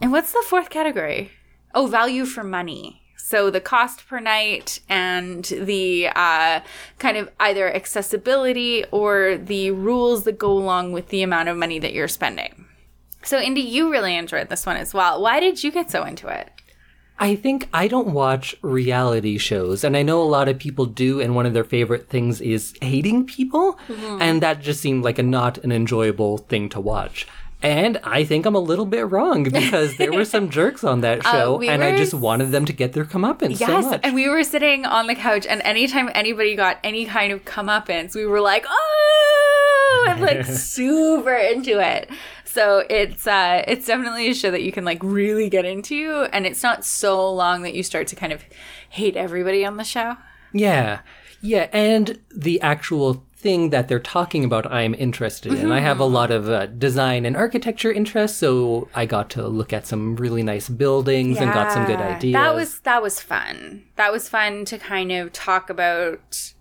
And 0.02 0.12
what's 0.12 0.32
the 0.32 0.44
fourth 0.48 0.70
category? 0.70 1.32
Oh, 1.74 1.88
value 1.88 2.26
for 2.26 2.44
money. 2.44 3.02
So 3.22 3.52
the 3.52 3.62
cost 3.62 4.08
per 4.08 4.20
night 4.20 4.80
and 4.90 5.46
the 5.46 6.10
uh, 6.16 6.62
kind 6.98 7.16
of 7.18 7.30
either 7.40 7.72
accessibility 7.72 8.86
or 8.92 9.38
the 9.38 9.70
rules 9.72 10.24
that 10.24 10.40
go 10.40 10.52
along 10.52 10.94
with 10.94 11.10
the 11.10 11.22
amount 11.22 11.50
of 11.50 11.58
money 11.58 11.78
that 11.78 11.94
you're 11.94 12.08
spending. 12.08 12.66
So, 13.22 13.40
Indy, 13.40 13.62
you 13.62 13.92
really 13.92 14.16
enjoyed 14.16 14.50
this 14.50 14.66
one 14.66 14.78
as 14.78 14.94
well. 14.94 15.22
Why 15.22 15.40
did 15.40 15.64
you 15.64 15.72
get 15.72 15.92
so 15.92 16.04
into 16.06 16.28
it? 16.28 16.50
I 17.20 17.36
think 17.36 17.68
I 17.74 17.90
don't 17.90 18.14
watch 18.14 18.56
reality 18.62 19.38
shows, 19.38 19.84
and 19.84 19.98
I 19.98 20.04
know 20.04 20.22
a 20.22 20.24
lot 20.24 20.48
of 20.48 20.58
people 20.58 20.86
do, 20.86 21.20
and 21.20 21.36
one 21.36 21.46
of 21.46 21.54
their 21.54 21.66
favorite 21.66 22.08
things 22.10 22.40
is 22.40 22.74
hating 22.82 23.26
people, 23.26 23.78
and 24.22 24.42
that 24.42 24.62
just 24.62 24.80
seemed 24.80 25.04
like 25.04 25.20
a 25.20 25.24
not 25.24 25.58
an 25.60 25.74
enjoyable 25.74 26.38
thing 26.38 26.70
to 26.70 26.80
watch. 26.80 27.28
And 27.62 28.00
I 28.04 28.24
think 28.24 28.46
I'm 28.46 28.56
a 28.56 28.60
little 28.60 28.86
bit 28.86 29.10
wrong 29.10 29.44
because 29.52 29.98
there 29.98 30.14
were 30.14 30.26
some 30.26 30.50
jerks 30.50 30.84
on 30.84 31.02
that 31.02 31.24
show, 31.24 31.58
we 31.58 31.68
and 31.68 31.84
I 31.84 31.96
just 31.98 32.14
wanted 32.14 32.52
them 32.52 32.66
to 32.66 32.74
get 32.74 32.94
their 32.94 33.06
comeuppance 33.06 33.58
so 33.58 33.82
much. 33.82 34.00
and 34.04 34.16
we 34.16 34.30
were 34.30 34.44
sitting 34.44 34.86
on 34.86 35.08
the 35.08 35.16
couch, 35.16 35.46
and 35.46 35.62
anytime 35.64 36.10
anybody 36.16 36.56
got 36.56 36.78
any 36.84 37.06
kind 37.06 37.34
of 37.34 37.44
comeuppance, 37.46 38.16
we 38.16 38.26
were 38.26 38.40
like, 38.42 38.66
"Oh!" 38.70 40.06
and 40.08 40.22
like 40.22 40.46
super 40.46 41.36
into 41.36 41.80
it. 41.80 42.10
So 42.46 42.86
it's 42.90 43.28
uh, 43.28 43.64
it's 43.68 43.86
definitely 43.86 44.30
a 44.30 44.34
show 44.34 44.52
that 44.52 44.64
you 44.64 44.72
can 44.72 44.86
like 44.86 45.04
really 45.04 45.50
get 45.50 45.66
into, 45.66 46.28
and 46.32 46.46
it's 46.46 46.64
not 46.64 46.86
so 46.86 47.32
long 47.32 47.64
that 47.64 47.74
you 47.74 47.84
start 47.84 48.08
to 48.08 48.16
kind 48.16 48.32
of 48.32 48.44
hate 48.90 49.16
everybody 49.18 49.66
on 49.66 49.78
the 49.78 49.84
show. 49.84 50.16
Yeah. 50.54 51.00
Yeah. 51.42 51.68
And 51.72 52.20
the 52.36 52.60
actual 52.62 53.24
thing 53.40 53.70
that 53.70 53.88
they're 53.88 54.00
talking 54.00 54.44
about, 54.44 54.70
I'm 54.72 54.94
interested 54.94 55.54
in. 55.54 55.72
I 55.72 55.80
have 55.80 56.00
a 56.00 56.06
lot 56.06 56.30
of 56.30 56.50
uh, 56.50 56.66
design 56.66 57.26
and 57.26 57.38
architecture 57.38 57.92
interests, 57.92 58.38
so 58.38 58.90
I 58.94 59.06
got 59.06 59.30
to 59.32 59.48
look 59.48 59.72
at 59.72 59.88
some 59.88 60.18
really 60.18 60.44
nice 60.44 60.68
buildings 60.68 61.38
and 61.38 61.54
got 61.54 61.72
some 61.72 61.86
good 61.86 62.00
ideas. 62.00 62.34
That 62.34 62.54
was 62.54 62.80
that 62.82 63.02
was 63.02 63.20
fun. 63.22 63.86
That 63.96 64.12
was 64.12 64.28
fun 64.28 64.66
to 64.66 64.78
kind 64.78 65.12
of 65.12 65.32
talk 65.32 65.70
about 65.70 66.54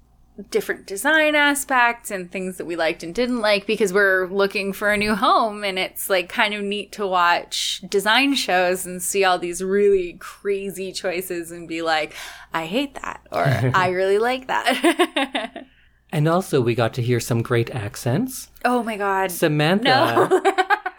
different 0.51 0.87
design 0.87 1.35
aspects 1.35 2.13
and 2.13 2.31
things 2.31 2.59
that 2.59 2.65
we 2.65 2.77
liked 2.77 3.03
and 3.03 3.13
didn't 3.13 3.41
like 3.41 3.67
because 3.67 3.93
we're 3.93 4.29
looking 4.29 4.73
for 4.73 4.93
a 4.93 4.97
new 4.97 5.17
home 5.17 5.65
and 5.65 5.81
it's 5.81 6.09
like 6.09 6.29
kind 6.29 6.55
of 6.55 6.63
neat 6.63 6.93
to 6.93 7.05
watch 7.05 7.83
design 7.89 8.37
shows 8.37 8.87
and 8.87 9.03
see 9.03 9.25
all 9.25 9.37
these 9.37 9.65
really 9.65 10.13
crazy 10.21 10.93
choices 10.93 11.51
and 11.51 11.67
be 11.67 11.83
like 11.83 12.15
I 12.55 12.67
hate 12.67 12.95
that 12.95 13.27
or 13.33 13.43
I 13.75 13.89
really 13.89 14.19
like 14.19 14.47
that. 14.47 15.67
And 16.11 16.27
also, 16.27 16.61
we 16.61 16.75
got 16.75 16.95
to 16.95 17.03
hear 17.03 17.21
some 17.21 17.43
great 17.43 17.71
accents. 17.71 18.49
oh 18.65 18.83
my 18.83 18.97
god. 18.97 19.31
Samantha 19.31 20.43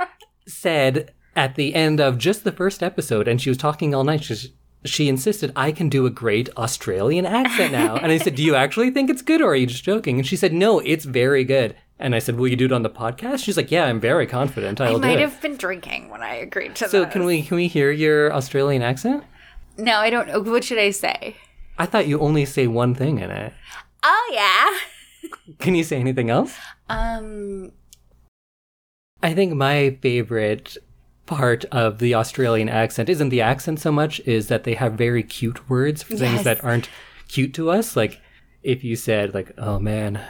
said 0.48 1.13
at 1.36 1.56
the 1.56 1.74
end 1.76 2.00
of 2.00 2.17
just 2.17 2.43
the 2.43 2.52
first 2.52 2.84
episode, 2.84 3.28
and 3.28 3.41
she 3.41 3.50
was 3.50 3.58
talking 3.58 3.95
all 3.95 4.04
night, 4.04 4.24
she, 4.24 4.54
she 4.86 5.10
insisted, 5.10 5.52
I 5.56 5.72
can 5.72 5.89
do 5.89 6.06
a 6.06 6.10
great 6.10 6.50
Australian 6.58 7.26
accent 7.26 7.72
now. 7.72 7.95
and 7.98 8.12
I 8.12 8.17
said, 8.17 8.36
Do 8.36 8.43
you 8.43 8.56
actually 8.56 8.91
think 8.91 9.10
it's 9.10 9.22
good 9.22 9.41
or 9.41 9.52
are 9.52 9.56
you 9.56 9.65
just 9.67 9.84
joking? 9.84 10.17
And 10.19 10.28
she 10.28 10.36
said, 10.36 10.54
No, 10.54 10.80
it's 10.80 11.06
very 11.06 11.43
good. 11.43 11.76
And 12.02 12.15
I 12.15 12.19
said, 12.19 12.38
"Will 12.38 12.48
you 12.48 12.56
do 12.56 12.63
it 12.63 12.72
on 12.72 12.82
the 12.84 12.89
podcast?" 12.89 13.43
She's 13.43 13.58
like, 13.58 13.72
"Yeah, 13.72 13.84
I'm 13.84 14.00
very 14.00 14.26
confident. 14.26 14.80
I 14.80 14.86
I'll 14.86 15.00
do 15.00 15.02
might 15.02 15.17
it." 15.19 15.19
have 15.19 15.41
been 15.41 15.58
drinking 15.58 16.10
when 16.10 16.24
I 16.24 16.36
agreed 16.36 16.74
to 16.76 16.86
that. 16.86 16.91
So 16.91 17.06
can 17.06 17.26
we 17.26 17.41
can 17.43 17.58
we 17.58 17.67
hear 17.67 17.91
your 17.91 18.32
Australian 18.34 18.82
accent? 18.82 19.26
No, 19.78 19.98
I 19.98 20.10
don't 20.10 20.30
know. 20.30 20.39
What 20.39 20.63
should 20.63 20.78
I 20.78 20.91
say? 20.91 21.36
I 21.78 21.86
thought 21.86 22.08
you 22.08 22.17
only 22.22 22.45
say 22.45 22.67
one 22.67 22.95
thing 22.95 23.19
in 23.19 23.30
it. 23.30 23.52
Oh 24.02 24.32
yeah. 24.34 24.78
Can 25.59 25.75
you 25.75 25.83
say 25.83 25.97
anything 25.99 26.29
else? 26.29 26.55
Um. 26.89 27.71
I 29.21 29.33
think 29.33 29.53
my 29.53 29.97
favorite 30.01 30.77
part 31.25 31.65
of 31.65 31.99
the 31.99 32.15
Australian 32.15 32.69
accent 32.69 33.09
isn't 33.09 33.29
the 33.29 33.41
accent 33.41 33.79
so 33.79 33.91
much, 33.91 34.19
is 34.21 34.47
that 34.47 34.63
they 34.63 34.75
have 34.75 34.93
very 34.93 35.23
cute 35.23 35.69
words 35.69 36.01
for 36.03 36.15
things 36.15 36.35
Yes. 36.35 36.43
that 36.45 36.63
aren't 36.63 36.89
cute 37.27 37.53
to 37.55 37.69
us. 37.69 37.95
Like 37.95 38.21
if 38.63 38.83
you 38.83 38.95
said 38.95 39.33
like, 39.33 39.51
"Oh 39.57 39.77
man, 39.79 40.21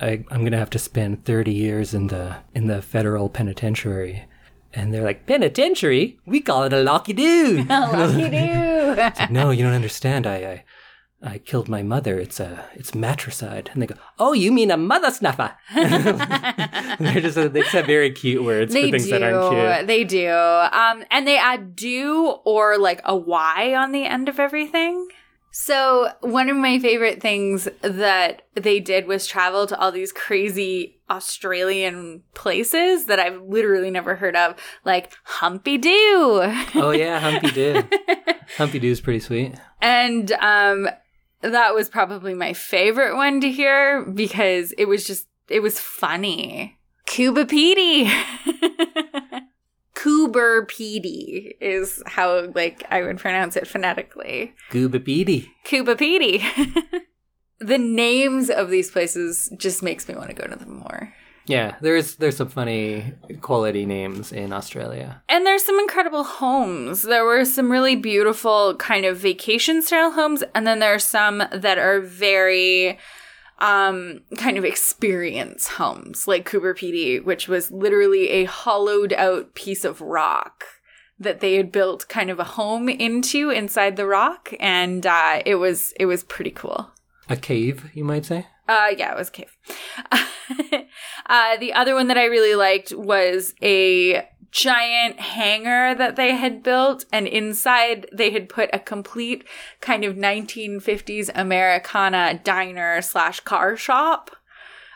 I, 0.00 0.24
I'm 0.30 0.44
gonna 0.44 0.58
have 0.58 0.70
to 0.70 0.78
spend 0.78 1.24
30 1.24 1.52
years 1.52 1.92
in 1.94 2.06
the 2.06 2.36
in 2.54 2.68
the 2.68 2.80
federal 2.82 3.28
penitentiary," 3.28 4.24
and 4.72 4.94
they're 4.94 5.04
like, 5.04 5.26
"Penitentiary? 5.26 6.18
We 6.24 6.40
call 6.40 6.62
it 6.64 6.72
a 6.72 6.82
locky 6.82 7.12
do." 7.12 7.64
Lucky 7.68 8.30
do. 9.28 9.32
no, 9.34 9.50
you 9.50 9.64
don't 9.64 9.72
understand. 9.74 10.26
I, 10.26 10.36
I 10.36 10.64
I 11.22 11.38
killed 11.38 11.68
my 11.68 11.82
mother. 11.82 12.18
It's 12.20 12.38
a 12.40 12.66
it's 12.74 12.94
matricide. 12.94 13.70
And 13.72 13.80
they 13.82 13.86
go, 13.86 13.94
"Oh, 14.18 14.32
you 14.32 14.52
mean 14.52 14.70
a 14.70 14.76
mother 14.76 15.10
snuffer?" 15.10 15.54
They're 15.74 17.20
just 17.20 17.36
they 17.36 17.60
just 17.60 17.72
have 17.72 17.86
very 17.86 18.10
cute 18.10 18.44
words 18.44 18.72
They 18.72 18.90
for 18.90 18.90
things 18.98 19.04
do. 19.04 19.10
that 19.10 19.22
aren't 19.22 19.78
cute. 19.80 19.86
They 19.86 20.04
do. 20.04 20.30
Um, 20.30 21.04
and 21.10 21.26
they 21.26 21.38
add 21.38 21.74
do 21.74 22.36
or 22.44 22.78
like 22.78 23.00
a 23.04 23.16
Y 23.16 23.74
on 23.74 23.92
the 23.92 24.04
end 24.04 24.28
of 24.28 24.38
everything. 24.38 25.08
So 25.52 26.10
one 26.20 26.50
of 26.50 26.56
my 26.58 26.78
favorite 26.78 27.22
things 27.22 27.66
that 27.80 28.42
they 28.54 28.78
did 28.78 29.06
was 29.06 29.26
travel 29.26 29.66
to 29.68 29.78
all 29.78 29.90
these 29.90 30.12
crazy 30.12 31.00
Australian 31.08 32.22
places 32.34 33.06
that 33.06 33.18
I've 33.18 33.40
literally 33.40 33.90
never 33.90 34.16
heard 34.16 34.36
of, 34.36 34.54
like 34.84 35.14
Humpy 35.24 35.78
Doo. 35.78 35.92
Oh 36.74 36.92
yeah, 36.94 37.18
Humpy 37.30 37.50
Doo. 37.52 37.82
Humpy 38.58 38.78
Doo 38.80 38.90
is 38.90 39.00
pretty 39.00 39.20
sweet. 39.20 39.54
And 39.80 40.30
um 40.32 40.88
that 41.42 41.74
was 41.74 41.88
probably 41.88 42.34
my 42.34 42.52
favorite 42.52 43.16
one 43.16 43.40
to 43.40 43.50
hear 43.50 44.04
because 44.04 44.72
it 44.72 44.86
was 44.86 45.06
just 45.06 45.26
it 45.48 45.60
was 45.60 45.78
funny. 45.78 46.78
Cuba 47.06 47.46
Petey. 47.46 48.10
Coober 49.94 50.68
Pedy 50.68 51.56
is 51.60 52.02
how 52.06 52.48
like 52.54 52.84
I 52.90 53.02
would 53.02 53.18
pronounce 53.18 53.56
it 53.56 53.66
phonetically. 53.66 54.54
Gooba 54.70 55.02
beady. 55.02 55.50
Cuba 55.64 55.96
Petey. 55.96 56.44
the 57.58 57.78
names 57.78 58.50
of 58.50 58.70
these 58.70 58.90
places 58.90 59.50
just 59.56 59.82
makes 59.82 60.06
me 60.06 60.14
want 60.14 60.28
to 60.28 60.34
go 60.34 60.46
to 60.46 60.54
them 60.54 60.76
more. 60.76 61.12
Yeah, 61.46 61.76
there's 61.80 62.16
there's 62.16 62.36
some 62.36 62.48
funny 62.48 63.14
quality 63.40 63.86
names 63.86 64.32
in 64.32 64.52
Australia. 64.52 65.22
And 65.28 65.46
there's 65.46 65.64
some 65.64 65.78
incredible 65.78 66.24
homes. 66.24 67.02
There 67.02 67.24
were 67.24 67.44
some 67.44 67.70
really 67.70 67.96
beautiful 67.96 68.74
kind 68.76 69.04
of 69.04 69.16
vacation 69.16 69.82
style 69.82 70.12
homes, 70.12 70.42
and 70.54 70.66
then 70.66 70.80
there 70.80 70.94
are 70.94 70.98
some 70.98 71.42
that 71.52 71.78
are 71.78 72.00
very 72.00 72.98
um 73.58 74.20
kind 74.36 74.58
of 74.58 74.64
experience 74.64 75.68
homes, 75.68 76.26
like 76.26 76.48
Coober 76.48 76.76
Pedy, 76.76 77.24
which 77.24 77.48
was 77.48 77.70
literally 77.70 78.28
a 78.30 78.44
hollowed 78.44 79.12
out 79.12 79.54
piece 79.54 79.84
of 79.84 80.00
rock 80.00 80.64
that 81.18 81.40
they 81.40 81.54
had 81.54 81.72
built 81.72 82.08
kind 82.08 82.28
of 82.28 82.38
a 82.38 82.44
home 82.44 82.88
into 82.88 83.50
inside 83.50 83.96
the 83.96 84.06
rock, 84.06 84.52
and 84.60 85.06
uh, 85.06 85.42
it 85.46 85.56
was 85.56 85.92
it 85.98 86.06
was 86.06 86.24
pretty 86.24 86.50
cool. 86.50 86.90
A 87.28 87.36
cave, 87.36 87.90
you 87.94 88.04
might 88.04 88.24
say. 88.24 88.46
Uh, 88.68 88.88
yeah, 88.96 89.12
it 89.12 89.16
was 89.16 89.30
cave. 89.30 89.56
uh, 91.26 91.56
the 91.58 91.72
other 91.72 91.94
one 91.94 92.08
that 92.08 92.18
I 92.18 92.24
really 92.24 92.54
liked 92.54 92.92
was 92.92 93.54
a 93.62 94.28
giant 94.50 95.20
hangar 95.20 95.94
that 95.94 96.16
they 96.16 96.34
had 96.34 96.62
built, 96.62 97.04
and 97.12 97.26
inside 97.26 98.08
they 98.12 98.30
had 98.30 98.48
put 98.48 98.70
a 98.72 98.78
complete 98.78 99.44
kind 99.80 100.04
of 100.04 100.16
1950s 100.16 101.30
Americana 101.34 102.40
diner 102.42 103.02
slash 103.02 103.40
car 103.40 103.76
shop. 103.76 104.30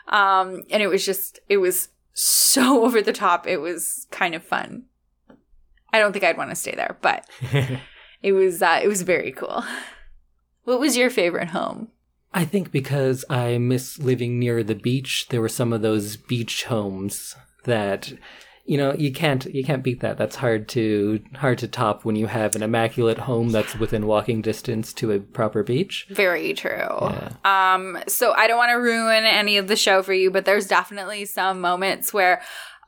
Um, 0.07 0.63
and 0.69 0.81
it 0.83 0.87
was 0.87 1.05
just, 1.05 1.39
it 1.47 1.57
was 1.57 1.89
so 2.13 2.83
over 2.85 3.01
the 3.01 3.13
top. 3.13 3.47
It 3.47 3.57
was 3.57 4.07
kind 4.11 4.35
of 4.35 4.43
fun. 4.43 4.85
I 5.93 5.99
don't 5.99 6.11
think 6.13 6.25
I'd 6.25 6.37
want 6.37 6.49
to 6.49 6.55
stay 6.55 6.73
there, 6.75 6.97
but 7.01 7.29
it 8.21 8.31
was, 8.31 8.61
uh, 8.61 8.79
it 8.81 8.87
was 8.87 9.01
very 9.01 9.31
cool. 9.31 9.63
What 10.63 10.79
was 10.79 10.95
your 10.97 11.09
favorite 11.09 11.49
home? 11.49 11.89
I 12.33 12.45
think 12.45 12.71
because 12.71 13.25
I 13.29 13.57
miss 13.57 13.99
living 13.99 14.39
near 14.39 14.63
the 14.63 14.75
beach, 14.75 15.27
there 15.29 15.41
were 15.41 15.49
some 15.49 15.73
of 15.73 15.81
those 15.81 16.15
beach 16.15 16.65
homes 16.65 17.35
that 17.65 18.13
you 18.65 18.77
know, 18.77 18.93
you 18.93 19.11
can't 19.11 19.45
you 19.53 19.63
can't 19.63 19.83
beat 19.83 20.01
that. 20.01 20.17
That's 20.17 20.35
hard 20.35 20.69
to 20.69 21.21
hard 21.35 21.57
to 21.57 21.67
top 21.67 22.05
when 22.05 22.15
you 22.15 22.27
have 22.27 22.55
an 22.55 22.63
immaculate 22.63 23.17
home 23.17 23.49
that's 23.49 23.75
within 23.75 24.05
walking 24.05 24.41
distance 24.41 24.93
to 24.93 25.11
a 25.11 25.19
proper 25.19 25.63
beach. 25.63 26.05
Very 26.09 26.53
true. 26.53 26.87
Um, 27.43 27.97
so 28.07 28.33
I 28.33 28.47
don't 28.47 28.57
want 28.57 28.69
to 28.69 28.75
ruin 28.75 29.23
any 29.25 29.57
of 29.57 29.67
the 29.67 29.75
show 29.75 30.03
for 30.03 30.13
you, 30.13 30.29
but 30.31 30.45
there's 30.45 30.67
definitely 30.67 31.25
some 31.25 31.59
moments 31.59 32.13
where 32.13 32.41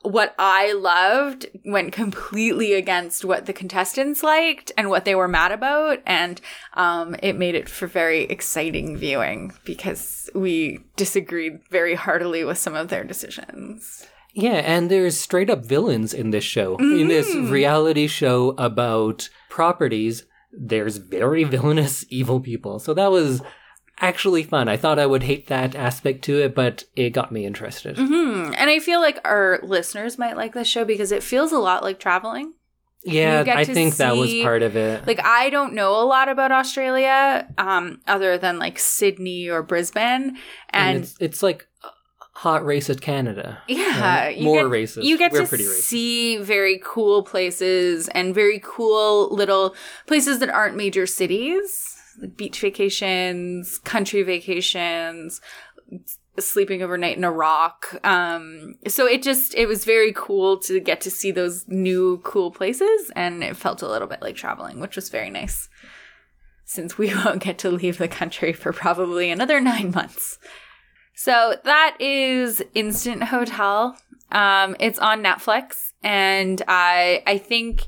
what 0.04 0.34
I 0.38 0.72
loved 0.74 1.46
went 1.64 1.92
completely 1.92 2.74
against 2.74 3.24
what 3.24 3.46
the 3.46 3.54
contestants 3.54 4.22
liked 4.22 4.70
and 4.76 4.90
what 4.90 5.06
they 5.06 5.14
were 5.14 5.28
mad 5.28 5.50
about. 5.50 6.00
And 6.06 6.40
um, 6.74 7.16
it 7.22 7.36
made 7.36 7.54
it 7.54 7.68
for 7.68 7.86
very 7.86 8.24
exciting 8.24 8.96
viewing 8.98 9.52
because 9.64 10.28
we 10.34 10.80
disagreed 10.96 11.60
very 11.70 11.94
heartily 11.94 12.44
with 12.44 12.58
some 12.58 12.74
of 12.74 12.88
their 12.88 13.02
decisions. 13.02 14.06
Yeah, 14.34 14.62
and 14.64 14.90
there's 14.90 15.18
straight 15.18 15.48
up 15.48 15.64
villains 15.64 16.12
in 16.12 16.30
this 16.30 16.44
show. 16.44 16.76
In 16.76 17.08
this 17.08 17.34
reality 17.34 18.06
show 18.06 18.50
about 18.58 19.30
properties, 19.48 20.26
there's 20.52 20.98
very 20.98 21.44
villainous 21.44 22.04
evil 22.10 22.40
people. 22.40 22.78
So 22.78 22.94
that 22.94 23.10
was 23.10 23.42
actually 24.00 24.42
fun. 24.42 24.68
I 24.68 24.76
thought 24.76 24.98
I 24.98 25.06
would 25.06 25.22
hate 25.22 25.46
that 25.48 25.74
aspect 25.74 26.22
to 26.24 26.40
it, 26.40 26.54
but 26.54 26.84
it 26.96 27.10
got 27.10 27.32
me 27.32 27.44
interested. 27.46 27.96
Hmm. 27.96 28.52
And 28.56 28.70
I 28.70 28.78
feel 28.78 29.00
like 29.00 29.20
our 29.24 29.60
listeners 29.62 30.18
might 30.18 30.36
like 30.36 30.54
this 30.54 30.68
show 30.68 30.84
because 30.84 31.12
it 31.12 31.22
feels 31.22 31.52
a 31.52 31.58
lot 31.58 31.82
like 31.82 31.98
traveling. 31.98 32.54
Yeah, 33.06 33.44
I 33.46 33.64
think 33.64 33.96
that 33.96 34.16
was 34.16 34.32
part 34.42 34.62
of 34.62 34.76
it. 34.76 35.06
Like 35.06 35.22
I 35.22 35.50
don't 35.50 35.74
know 35.74 36.00
a 36.00 36.06
lot 36.06 36.30
about 36.30 36.52
Australia, 36.52 37.46
um, 37.58 38.00
other 38.06 38.38
than 38.38 38.58
like 38.58 38.78
Sydney 38.78 39.50
or 39.50 39.62
Brisbane, 39.62 40.38
and 40.70 40.96
and, 40.96 41.04
it's, 41.04 41.16
it's 41.20 41.42
like 41.42 41.68
hot 42.32 42.62
racist 42.62 43.00
Canada. 43.00 43.58
yeah, 43.68 44.00
right? 44.00 44.40
more 44.40 44.68
get, 44.68 44.72
racist. 44.72 45.04
You 45.04 45.18
get 45.18 45.32
We're 45.32 45.46
to 45.46 45.58
see 45.58 46.38
very 46.38 46.80
cool 46.82 47.22
places 47.22 48.08
and 48.08 48.34
very 48.34 48.60
cool 48.64 49.28
little 49.34 49.74
places 50.06 50.38
that 50.38 50.48
aren't 50.48 50.76
major 50.76 51.06
cities, 51.06 51.93
beach 52.36 52.60
vacations, 52.60 53.78
country 53.78 54.22
vacations, 54.22 55.40
sleeping 56.38 56.82
overnight 56.82 57.16
in 57.16 57.24
a 57.24 57.32
rock. 57.32 57.98
Um, 58.04 58.76
so 58.88 59.06
it 59.06 59.22
just 59.22 59.54
it 59.54 59.66
was 59.66 59.84
very 59.84 60.12
cool 60.14 60.58
to 60.60 60.80
get 60.80 61.00
to 61.02 61.10
see 61.10 61.30
those 61.30 61.66
new 61.68 62.18
cool 62.24 62.50
places, 62.50 63.10
and 63.14 63.42
it 63.42 63.56
felt 63.56 63.82
a 63.82 63.88
little 63.88 64.08
bit 64.08 64.22
like 64.22 64.36
traveling, 64.36 64.80
which 64.80 64.96
was 64.96 65.08
very 65.08 65.30
nice. 65.30 65.68
Since 66.64 66.96
we 66.96 67.14
won't 67.24 67.42
get 67.42 67.58
to 67.58 67.70
leave 67.70 67.98
the 67.98 68.08
country 68.08 68.52
for 68.52 68.72
probably 68.72 69.30
another 69.30 69.60
nine 69.60 69.90
months. 69.90 70.38
So 71.14 71.56
that 71.64 71.96
is 72.00 72.62
Instant 72.74 73.24
Hotel. 73.24 73.96
Um, 74.32 74.74
it's 74.80 74.98
on 74.98 75.22
Netflix, 75.22 75.92
and 76.02 76.62
I 76.66 77.22
I 77.26 77.38
think 77.38 77.86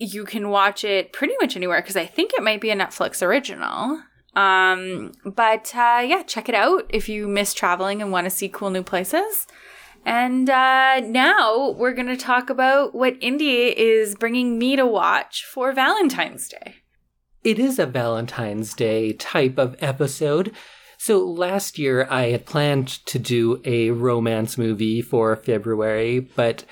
you 0.00 0.24
can 0.24 0.48
watch 0.48 0.82
it 0.82 1.12
pretty 1.12 1.34
much 1.40 1.54
anywhere 1.54 1.80
because 1.80 1.96
I 1.96 2.06
think 2.06 2.32
it 2.32 2.42
might 2.42 2.60
be 2.60 2.70
a 2.70 2.76
Netflix 2.76 3.22
original. 3.22 4.02
Um, 4.34 5.12
but 5.24 5.72
uh, 5.74 6.02
yeah, 6.04 6.22
check 6.22 6.48
it 6.48 6.54
out 6.54 6.86
if 6.88 7.08
you 7.08 7.28
miss 7.28 7.52
traveling 7.52 8.00
and 8.00 8.10
want 8.10 8.24
to 8.24 8.30
see 8.30 8.48
cool 8.48 8.70
new 8.70 8.82
places. 8.82 9.46
And 10.06 10.48
uh, 10.48 11.00
now 11.00 11.70
we're 11.72 11.92
going 11.92 12.06
to 12.06 12.16
talk 12.16 12.48
about 12.48 12.94
what 12.94 13.18
Indy 13.20 13.78
is 13.78 14.14
bringing 14.14 14.58
me 14.58 14.74
to 14.76 14.86
watch 14.86 15.44
for 15.44 15.72
Valentine's 15.72 16.48
Day. 16.48 16.76
It 17.44 17.58
is 17.58 17.78
a 17.78 17.86
Valentine's 17.86 18.72
Day 18.72 19.12
type 19.12 19.58
of 19.58 19.76
episode. 19.80 20.54
So 20.96 21.18
last 21.18 21.78
year 21.78 22.06
I 22.10 22.30
had 22.30 22.46
planned 22.46 22.88
to 23.06 23.18
do 23.18 23.60
a 23.66 23.90
romance 23.90 24.56
movie 24.56 25.02
for 25.02 25.36
February, 25.36 26.20
but 26.20 26.64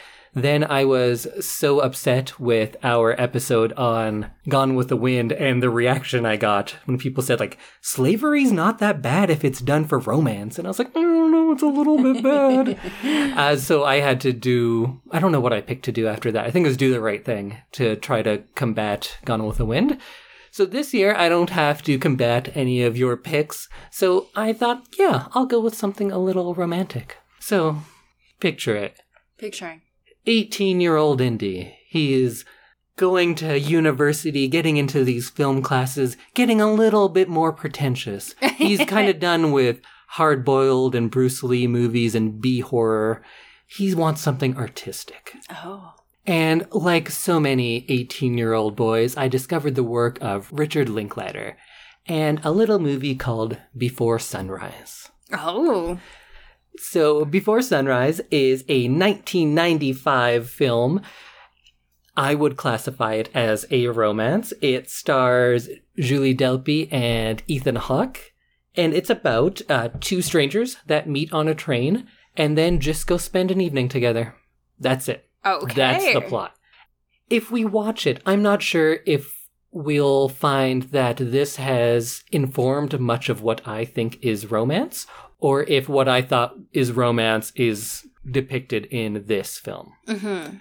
then 0.43 0.65
I 0.65 0.85
was 0.85 1.27
so 1.47 1.81
upset 1.81 2.39
with 2.39 2.77
our 2.83 3.19
episode 3.21 3.73
on 3.75 4.31
Gone 4.49 4.75
with 4.75 4.89
the 4.89 4.97
Wind 4.97 5.33
and 5.33 5.63
the 5.63 5.71
reaction 5.71 6.27
I 6.27 6.37
got 6.37 6.77
when 6.85 6.99
people 6.99 7.23
said 7.23 7.41
like 7.41 7.59
slavery's 7.81 8.53
not 8.53 8.79
that 8.79 9.01
bad 9.01 9.31
if 9.31 9.45
it's 9.45 9.61
done 9.61 9.85
for 9.85 9.99
romance, 9.99 10.59
and 10.59 10.67
I 10.67 10.71
was 10.71 10.79
like, 10.79 10.95
I 10.97 11.01
don't 11.01 11.31
know, 11.31 11.53
it's 11.53 11.63
a 11.63 11.67
little 11.67 12.03
bit 12.03 12.23
bad. 12.23 12.79
uh, 13.39 13.57
so 13.57 13.85
I 13.85 14.01
had 14.01 14.21
to 14.23 14.33
do 14.33 15.01
I 15.11 15.19
don't 15.19 15.33
know 15.33 15.41
what 15.41 15.53
I 15.53 15.61
picked 15.61 15.85
to 15.87 15.93
do 15.93 16.07
after 16.07 16.31
that. 16.33 16.45
I 16.45 16.51
think 16.51 16.65
it 16.65 16.69
was 16.69 16.77
do 16.77 16.93
the 16.93 17.01
right 17.01 17.25
thing 17.25 17.57
to 17.73 17.97
try 17.97 18.23
to 18.23 18.43
combat 18.55 19.19
Gone 19.25 19.47
with 19.47 19.59
the 19.59 19.67
Wind. 19.67 19.99
So 20.51 20.65
this 20.65 20.93
year, 20.95 21.15
I 21.15 21.29
don't 21.29 21.51
have 21.51 21.83
to 21.83 21.99
combat 21.99 22.51
any 22.57 22.83
of 22.83 22.97
your 22.97 23.17
picks. 23.17 23.69
So 23.91 24.29
I 24.35 24.53
thought, 24.53 24.87
yeah, 24.99 25.29
I'll 25.33 25.47
go 25.47 25.61
with 25.61 25.77
something 25.77 26.11
a 26.11 26.19
little 26.19 26.55
romantic. 26.55 27.19
So, 27.39 27.83
picture 28.41 28.77
it. 28.77 28.99
Picturing. 29.39 29.83
18 30.29 30.81
year 30.81 30.97
old 30.97 31.23
Indy. 31.23 31.79
He's 31.89 32.45
going 32.97 33.35
to 33.37 33.59
university, 33.59 34.47
getting 34.47 34.77
into 34.77 35.03
these 35.03 35.31
film 35.31 35.63
classes, 35.63 36.19
getting 36.35 36.61
a 36.61 36.71
little 36.71 37.09
bit 37.09 37.29
more 37.29 37.53
pretentious. 37.53 38.35
He's 38.57 38.85
kind 38.85 39.09
of 39.09 39.21
done 39.21 39.53
with 39.53 39.81
hard 40.09 40.45
boiled 40.45 40.95
and 40.95 41.11
Bruce 41.11 41.43
Lee 41.43 41.67
movies 41.67 42.15
and 42.15 42.43
B 42.43 42.61
horror. 42.61 43.23
He 43.67 43.95
wants 43.95 44.21
something 44.21 44.57
artistic. 44.57 45.35
Oh. 45.51 45.95
And 46.27 46.67
like 46.73 47.09
so 47.09 47.41
many 47.41 47.87
18 47.89 48.37
year 48.37 48.53
old 48.53 48.77
boys, 48.77 49.17
I 49.17 49.29
discovered 49.29 49.77
the 49.77 49.83
work 49.83 50.19
of 50.21 50.53
Richard 50.53 50.91
Linklater 50.91 51.57
and 52.05 52.39
a 52.45 52.51
little 52.51 52.79
movie 52.79 53.15
called 53.15 53.57
Before 53.75 54.19
Sunrise. 54.19 55.09
Oh. 55.33 55.99
So, 56.81 57.25
Before 57.25 57.61
Sunrise 57.61 58.21
is 58.31 58.65
a 58.69 58.89
1995 58.89 60.49
film. 60.49 61.03
I 62.17 62.35
would 62.35 62.57
classify 62.57 63.15
it 63.15 63.31
as 63.35 63.65
a 63.71 63.87
romance. 63.89 64.53
It 64.61 64.91
stars 64.91 65.69
Julie 65.97 66.35
Delpy 66.35 66.93
and 66.93 67.43
Ethan 67.47 67.77
Hawke, 67.77 68.33
and 68.75 68.93
it's 68.93 69.11
about 69.11 69.63
uh, 69.69 69.91
two 70.01 70.23
strangers 70.23 70.79
that 70.87 71.09
meet 71.09 71.33
on 71.33 71.47
a 71.47 71.55
train 71.55 72.09
and 72.37 72.57
then 72.57 72.81
just 72.81 73.07
go 73.07 73.17
spend 73.19 73.51
an 73.51 73.61
evening 73.61 73.89
together. 73.89 74.35
That's 74.79 75.09
it. 75.09 75.29
Okay. 75.45 75.75
That's 75.75 76.13
the 76.15 76.21
plot. 76.21 76.55
If 77.29 77.51
we 77.51 77.65
watch 77.65 78.07
it, 78.07 78.23
I'm 78.25 78.43
not 78.43 78.63
sure 78.63 78.99
if 79.05 79.49
we'll 79.71 80.29
find 80.29 80.85
that 80.85 81.19
this 81.19 81.57
has 81.57 82.25
informed 82.33 82.99
much 82.99 83.29
of 83.29 83.43
what 83.43 83.67
I 83.67 83.85
think 83.85 84.19
is 84.23 84.51
romance, 84.51 85.07
or 85.39 85.63
if 85.65 85.89
what 85.89 86.09
I 86.09 86.23
thought 86.23 86.55
is 86.73 86.93
romance 86.93 87.53
is 87.55 88.07
depicted 88.29 88.87
in 88.87 89.25
this 89.27 89.59
film. 89.59 89.95
Mm-hmm. 90.07 90.57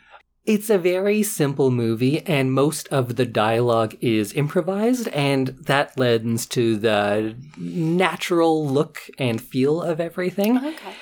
It's 0.46 0.70
a 0.70 0.78
very 0.78 1.24
simple 1.24 1.72
movie, 1.72 2.26
and 2.26 2.54
most 2.54 2.88
of 2.88 3.18
the 3.18 3.26
dialogue 3.26 3.98
is 4.00 4.32
improvised, 4.32 5.10
and 5.10 5.48
that 5.48 5.98
lends 5.98 6.46
to 6.48 6.78
the 6.78 7.36
natural 7.58 8.66
look 8.66 9.02
and 9.20 9.42
feel 9.42 9.82
of 9.82 10.00
everything. 10.00 10.58
Okay. 10.58 10.96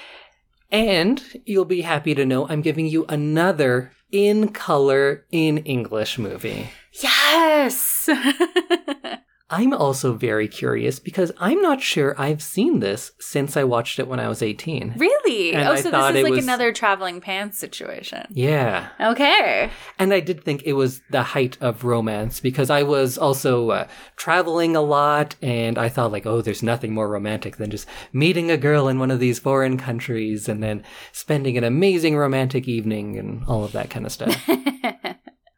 And 0.71 1.23
you'll 1.45 1.65
be 1.65 1.81
happy 1.81 2.15
to 2.15 2.25
know 2.25 2.47
I'm 2.47 2.63
giving 2.63 2.87
you 2.87 3.05
another 3.07 3.91
in 4.11 4.47
color 4.47 5.25
in 5.31 5.59
English 5.59 6.17
movie. 6.17 6.69
Yes. 6.91 8.09
I'm 9.47 9.73
also 9.73 10.13
very 10.13 10.47
curious 10.47 10.97
because 10.97 11.31
I'm 11.37 11.61
not 11.61 11.79
sure 11.79 12.19
I've 12.19 12.41
seen 12.41 12.79
this 12.79 13.11
since 13.19 13.55
I 13.55 13.63
watched 13.63 13.99
it 13.99 14.07
when 14.07 14.19
I 14.19 14.27
was 14.27 14.41
18. 14.41 14.95
really? 14.97 15.53
And 15.53 15.67
oh, 15.69 15.73
I 15.73 15.75
so 15.75 15.91
this 15.91 16.15
is 16.15 16.23
like 16.23 16.33
was- 16.33 16.43
another 16.43 16.73
traveling 16.73 17.21
pants 17.21 17.59
situation. 17.59 18.25
Yeah. 18.31 18.89
Okay. 18.99 19.69
And 19.99 20.13
I 20.13 20.19
did 20.19 20.43
think 20.43 20.63
it 20.63 20.73
was 20.73 21.01
the 21.11 21.21
height 21.21 21.57
of 21.61 21.83
romance 21.83 22.39
because 22.39 22.71
I 22.71 22.81
was 22.81 23.19
also 23.19 23.69
uh, 23.69 23.87
traveling 24.15 24.75
a 24.75 24.81
lot 24.81 25.35
and 25.43 25.77
I 25.77 25.89
thought, 25.89 26.11
like, 26.11 26.25
oh, 26.25 26.41
there's 26.41 26.63
nothing 26.63 26.93
more 26.95 27.07
romantic 27.07 27.57
than 27.57 27.69
just 27.69 27.87
meeting 28.11 28.49
a 28.49 28.57
girl 28.57 28.87
in 28.87 28.97
one 28.97 29.11
of 29.11 29.19
these 29.19 29.37
foreign 29.37 29.77
countries 29.77 30.49
and 30.49 30.63
then 30.63 30.83
spending 31.11 31.55
an 31.55 31.63
amazing 31.63 32.17
romantic 32.17 32.67
evening 32.67 33.19
and 33.19 33.43
all 33.45 33.63
of 33.63 33.73
that 33.73 33.91
kind 33.91 34.07
of 34.07 34.11
stuff. 34.11 34.35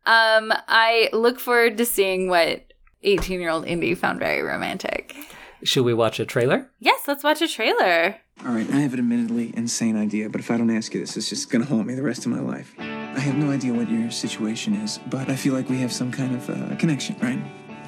Um, 0.07 0.53
I 0.69 1.09
look 1.11 1.37
forward 1.37 1.77
to 1.79 1.85
seeing 1.85 2.29
what 2.29 2.66
18 3.07 3.39
year 3.39 3.49
old 3.49 3.65
Indy 3.65 3.95
found 3.95 4.19
very 4.19 4.41
romantic. 4.41 5.15
Should 5.63 5.85
we 5.85 5.93
watch 5.93 6.19
a 6.19 6.25
trailer? 6.25 6.69
Yes, 6.79 7.07
let's 7.07 7.23
watch 7.23 7.41
a 7.41 7.47
trailer. 7.47 8.17
All 8.45 8.51
right, 8.51 8.69
I 8.69 8.79
have 8.79 8.93
an 8.93 8.99
admittedly 8.99 9.53
insane 9.55 9.97
idea, 9.97 10.29
but 10.29 10.41
if 10.41 10.51
I 10.51 10.57
don't 10.57 10.69
ask 10.69 10.93
you 10.93 10.99
this, 10.99 11.17
it's 11.17 11.29
just 11.29 11.49
gonna 11.49 11.65
haunt 11.65 11.87
me 11.87 11.95
the 11.95 12.03
rest 12.03 12.25
of 12.25 12.31
my 12.31 12.39
life. 12.39 12.75
I 12.77 13.19
have 13.19 13.35
no 13.35 13.49
idea 13.49 13.73
what 13.73 13.89
your 13.89 14.11
situation 14.11 14.75
is, 14.75 14.99
but 15.09 15.29
I 15.29 15.35
feel 15.35 15.53
like 15.53 15.69
we 15.69 15.79
have 15.79 15.91
some 15.91 16.11
kind 16.11 16.35
of 16.35 16.49
uh, 16.49 16.75
connection, 16.75 17.15
right? 17.19 17.39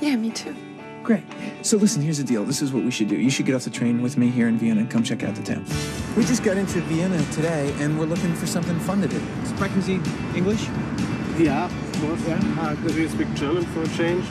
Yeah, 0.02 0.16
me 0.16 0.32
too. 0.32 0.56
Great. 1.04 1.24
So 1.64 1.78
listen, 1.78 2.02
here's 2.02 2.18
the 2.18 2.24
deal. 2.24 2.46
This 2.46 2.62
is 2.62 2.72
what 2.72 2.84
we 2.84 2.92
should 2.92 3.10
do. 3.10 3.18
You 3.18 3.30
should 3.30 3.46
get 3.46 3.56
off 3.56 3.66
the 3.66 3.70
train 3.70 4.02
with 4.02 4.18
me 4.18 4.30
here 4.30 4.48
in 4.48 4.58
Vienna 4.58 4.82
and 4.82 4.90
come 4.90 5.04
check 5.04 5.24
out 5.24 5.36
the 5.36 5.44
town. 5.44 5.66
We 6.16 6.24
just 6.24 6.44
got 6.44 6.58
into 6.58 6.82
Vienna 6.82 7.22
today, 7.32 7.74
and 7.80 8.00
we're 8.00 8.06
looking 8.06 8.34
for 8.36 8.48
something 8.48 8.80
fun 8.80 9.02
to 9.02 9.08
do. 9.08 9.22
Sprechen 9.44 9.82
Sie 9.82 10.00
English? 10.36 10.68
Yeah, 11.38 11.66
of 11.66 12.02
course, 12.02 12.28
yeah. 12.28 12.40
Uh, 12.58 12.76
do 12.76 13.02
you 13.02 13.10
speak 13.10 13.34
German 13.34 13.66
for 13.66 13.84
a 13.84 13.88
change? 13.90 14.26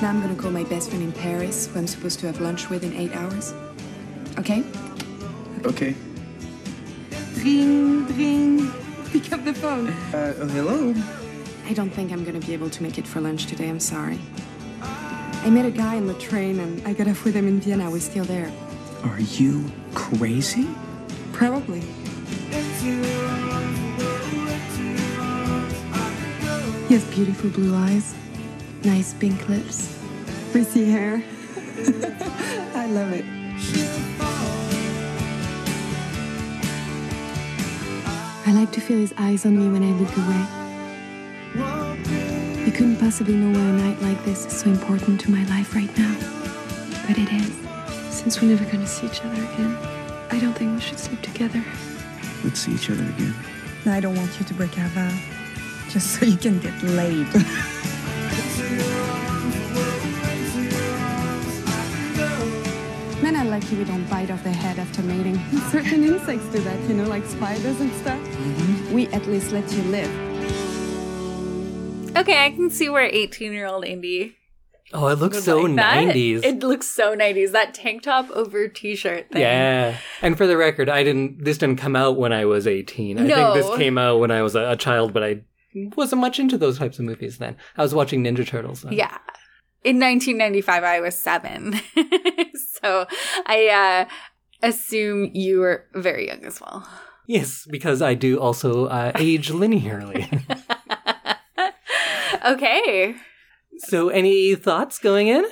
Now 0.00 0.08
I'm 0.10 0.20
gonna 0.20 0.34
call 0.34 0.50
my 0.50 0.64
best 0.64 0.88
friend 0.90 1.02
in 1.02 1.12
Paris, 1.12 1.66
who 1.66 1.78
I'm 1.78 1.86
supposed 1.86 2.18
to 2.20 2.26
have 2.26 2.40
lunch 2.40 2.70
with 2.70 2.82
in 2.84 2.92
eight 2.94 3.14
hours. 3.14 3.54
Okay? 4.38 4.64
Okay. 5.64 5.94
Ring, 7.36 8.06
ring. 8.16 8.72
Pick 9.10 9.32
up 9.32 9.44
the 9.44 9.54
phone. 9.54 9.88
Uh, 10.12 10.34
oh, 10.38 10.48
hello. 10.48 10.94
I 11.66 11.72
don't 11.72 11.90
think 11.90 12.12
I'm 12.12 12.24
gonna 12.24 12.40
be 12.40 12.52
able 12.52 12.70
to 12.70 12.82
make 12.82 12.98
it 12.98 13.06
for 13.06 13.20
lunch 13.20 13.46
today, 13.46 13.68
I'm 13.68 13.80
sorry. 13.80 14.18
I 14.80 15.50
met 15.50 15.66
a 15.66 15.70
guy 15.70 15.96
on 15.96 16.06
the 16.06 16.14
train 16.14 16.60
and 16.60 16.86
I 16.86 16.92
got 16.92 17.08
off 17.08 17.24
with 17.24 17.34
him 17.34 17.48
in 17.48 17.60
Vienna. 17.60 17.90
We're 17.90 18.00
still 18.00 18.24
there. 18.24 18.52
Are 19.04 19.20
you 19.20 19.70
crazy? 19.94 20.68
Probably. 21.32 21.80
He 26.88 26.98
has 26.98 27.04
beautiful 27.14 27.50
blue 27.50 27.74
eyes, 27.74 28.14
nice 28.84 29.14
pink 29.14 29.48
lips, 29.48 29.96
frizzy 30.50 30.84
hair. 30.90 31.22
I 32.74 32.86
love 32.86 33.12
it. 33.12 33.24
I 38.44 38.52
like 38.52 38.72
to 38.72 38.80
feel 38.80 38.98
his 38.98 39.14
eyes 39.18 39.46
on 39.46 39.56
me 39.56 39.68
when 39.68 39.82
I 39.82 39.92
look 39.98 40.16
away. 40.16 40.46
You 42.64 42.72
couldn't 42.72 42.96
possibly 42.96 43.34
know 43.34 43.56
why 43.56 43.64
a 43.64 43.72
night 43.72 44.02
like 44.02 44.24
this 44.24 44.46
is 44.46 44.60
so 44.60 44.70
important 44.70 45.20
to 45.22 45.30
my 45.30 45.44
life 45.44 45.74
right 45.74 45.96
now. 45.96 46.16
But 47.06 47.18
it 47.18 47.32
is. 47.32 47.52
Since 48.10 48.40
we're 48.40 48.48
never 48.48 48.64
gonna 48.64 48.86
see 48.86 49.06
each 49.06 49.20
other 49.20 49.42
again, 49.42 49.76
I 50.30 50.38
don't 50.40 50.54
think 50.54 50.74
we 50.74 50.80
should 50.80 50.98
sleep 50.98 51.22
together. 51.22 51.62
Let's 52.44 52.60
see 52.60 52.72
each 52.72 52.90
other 52.90 53.04
again. 53.04 53.34
I 53.86 54.00
don't 54.00 54.16
want 54.16 54.38
you 54.38 54.44
to 54.44 54.54
break 54.54 54.78
our 54.78 54.88
vow. 54.88 55.12
Just 55.88 56.18
so 56.18 56.26
you 56.26 56.36
can 56.36 56.58
get 56.58 56.82
laid. 56.82 57.28
lucky 63.52 63.76
we 63.76 63.84
don't 63.84 64.08
bite 64.08 64.30
off 64.30 64.42
their 64.42 64.54
head 64.54 64.78
after 64.78 65.02
mating. 65.02 65.38
Certain 65.70 66.02
insects 66.02 66.46
do 66.46 66.58
that, 66.60 66.80
you 66.88 66.94
know, 66.94 67.04
like 67.04 67.24
spiders 67.26 67.78
and 67.82 67.92
stuff. 68.00 68.18
Mm-hmm. 68.18 68.94
We 68.94 69.08
at 69.08 69.26
least 69.26 69.52
let 69.52 69.70
you 69.72 69.82
live. 69.84 70.10
Okay, 72.16 72.44
I 72.46 72.50
can 72.50 72.70
see 72.70 72.88
where 72.88 73.04
18 73.04 73.52
year 73.52 73.66
old 73.66 73.84
Indy 73.84 74.36
Oh, 74.94 75.08
it 75.08 75.18
looks 75.18 75.42
so 75.42 75.58
like 75.60 75.76
that. 75.76 76.14
90s. 76.14 76.44
It 76.44 76.58
looks 76.62 76.86
so 76.86 77.14
90s. 77.16 77.52
That 77.52 77.72
tank 77.74 78.02
top 78.02 78.30
over 78.30 78.68
t 78.68 78.94
shirt 78.96 79.30
thing. 79.30 79.40
yeah. 79.42 79.96
And 80.22 80.36
for 80.36 80.46
the 80.46 80.56
record, 80.56 80.88
I 80.90 81.02
didn't 81.02 81.44
this 81.44 81.56
didn't 81.58 81.78
come 81.78 81.94
out 81.96 82.16
when 82.16 82.32
I 82.32 82.44
was 82.46 82.66
18. 82.66 83.18
I 83.18 83.22
No. 83.22 83.34
think 83.34 83.54
this 83.66 83.76
came 83.78 83.96
out 83.98 84.18
when 84.20 84.30
I 84.30 84.40
was 84.42 84.54
a, 84.54 84.70
a 84.72 84.76
child, 84.76 85.12
but 85.14 85.22
I 85.22 85.42
wasn't 85.96 86.20
much 86.20 86.38
into 86.38 86.56
those 86.58 86.78
types 86.78 86.98
of 86.98 87.04
movies 87.06 87.36
then. 87.38 87.56
I 87.76 87.82
was 87.82 87.94
watching 87.94 88.22
Ninja 88.24 88.46
Turtles. 88.46 88.82
then. 88.82 88.92
Yeah. 88.92 89.16
In 89.84 89.98
1995, 89.98 90.84
I 90.84 91.00
was 91.00 91.16
seven. 91.18 91.80
so 92.82 93.06
I 93.46 94.06
uh, 94.06 94.66
assume 94.66 95.30
you 95.34 95.60
were 95.60 95.86
very 95.94 96.28
young 96.28 96.44
as 96.44 96.60
well. 96.60 96.88
Yes, 97.26 97.66
because 97.70 98.02
I 98.02 98.14
do 98.14 98.38
also 98.38 98.86
uh, 98.86 99.12
age 99.16 99.50
linearly. 99.50 100.28
Okay. 102.44 103.14
so, 103.78 104.08
any 104.08 104.54
thoughts 104.54 104.98
going 104.98 105.28
in? 105.28 105.44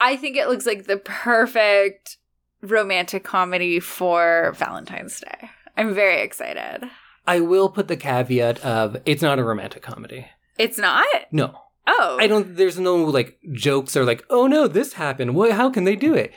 I 0.00 0.16
think 0.16 0.36
it 0.36 0.48
looks 0.48 0.66
like 0.66 0.86
the 0.86 0.96
perfect 0.96 2.16
romantic 2.62 3.24
comedy 3.24 3.80
for 3.80 4.54
Valentine's 4.56 5.20
Day. 5.20 5.50
I'm 5.76 5.94
very 5.94 6.22
excited. 6.22 6.88
I 7.26 7.40
will 7.40 7.68
put 7.68 7.88
the 7.88 7.96
caveat 7.96 8.64
of 8.64 8.96
it's 9.04 9.22
not 9.22 9.38
a 9.38 9.44
romantic 9.44 9.82
comedy. 9.82 10.26
It's 10.56 10.78
not? 10.78 11.06
No. 11.30 11.54
Oh. 11.88 12.18
I 12.20 12.26
don't 12.26 12.56
there's 12.56 12.78
no 12.78 12.96
like 12.96 13.38
jokes 13.52 13.96
or 13.96 14.04
like, 14.04 14.24
"Oh 14.28 14.46
no, 14.46 14.68
this 14.68 14.92
happened. 14.94 15.34
What 15.34 15.52
how 15.52 15.70
can 15.70 15.84
they 15.84 15.96
do 15.96 16.14
it?" 16.14 16.32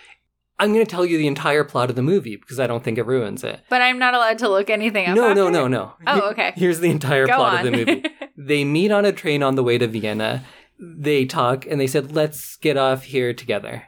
I'm 0.60 0.74
going 0.74 0.86
to 0.86 0.90
tell 0.90 1.08
you 1.08 1.18
the 1.18 1.26
entire 1.26 1.64
plot 1.64 1.90
of 1.90 1.96
the 1.96 2.04
movie 2.04 2.36
because 2.36 2.60
I 2.60 2.68
don't 2.68 2.84
think 2.84 3.00
it 3.00 3.06
ruins 3.08 3.44
it. 3.44 3.62
But 3.68 3.82
I'm 3.82 3.98
not 3.98 4.14
allowed 4.14 4.38
to 4.40 4.50
look 4.50 4.70
anything 4.70 5.08
up. 5.08 5.16
No, 5.16 5.34
no, 5.34 5.50
no, 5.50 5.68
no. 5.68 5.94
Oh, 6.06 6.30
okay. 6.30 6.54
Here's 6.56 6.80
the 6.80 6.92
entire 6.92 7.26
Go 7.26 7.36
plot 7.36 7.54
on. 7.56 7.66
of 7.66 7.72
the 7.72 7.78
movie. 7.78 8.04
they 8.38 8.64
meet 8.64 8.92
on 8.92 9.04
a 9.04 9.12
train 9.12 9.42
on 9.42 9.56
the 9.56 9.64
way 9.64 9.80
to 9.80 9.88
Vienna. 9.88 10.46
They 10.80 11.26
talk 11.26 11.66
and 11.66 11.82
they 11.82 11.88
said, 11.88 12.12
"Let's 12.12 12.58
get 12.58 12.78
off 12.78 13.04
here 13.06 13.34
together." 13.34 13.88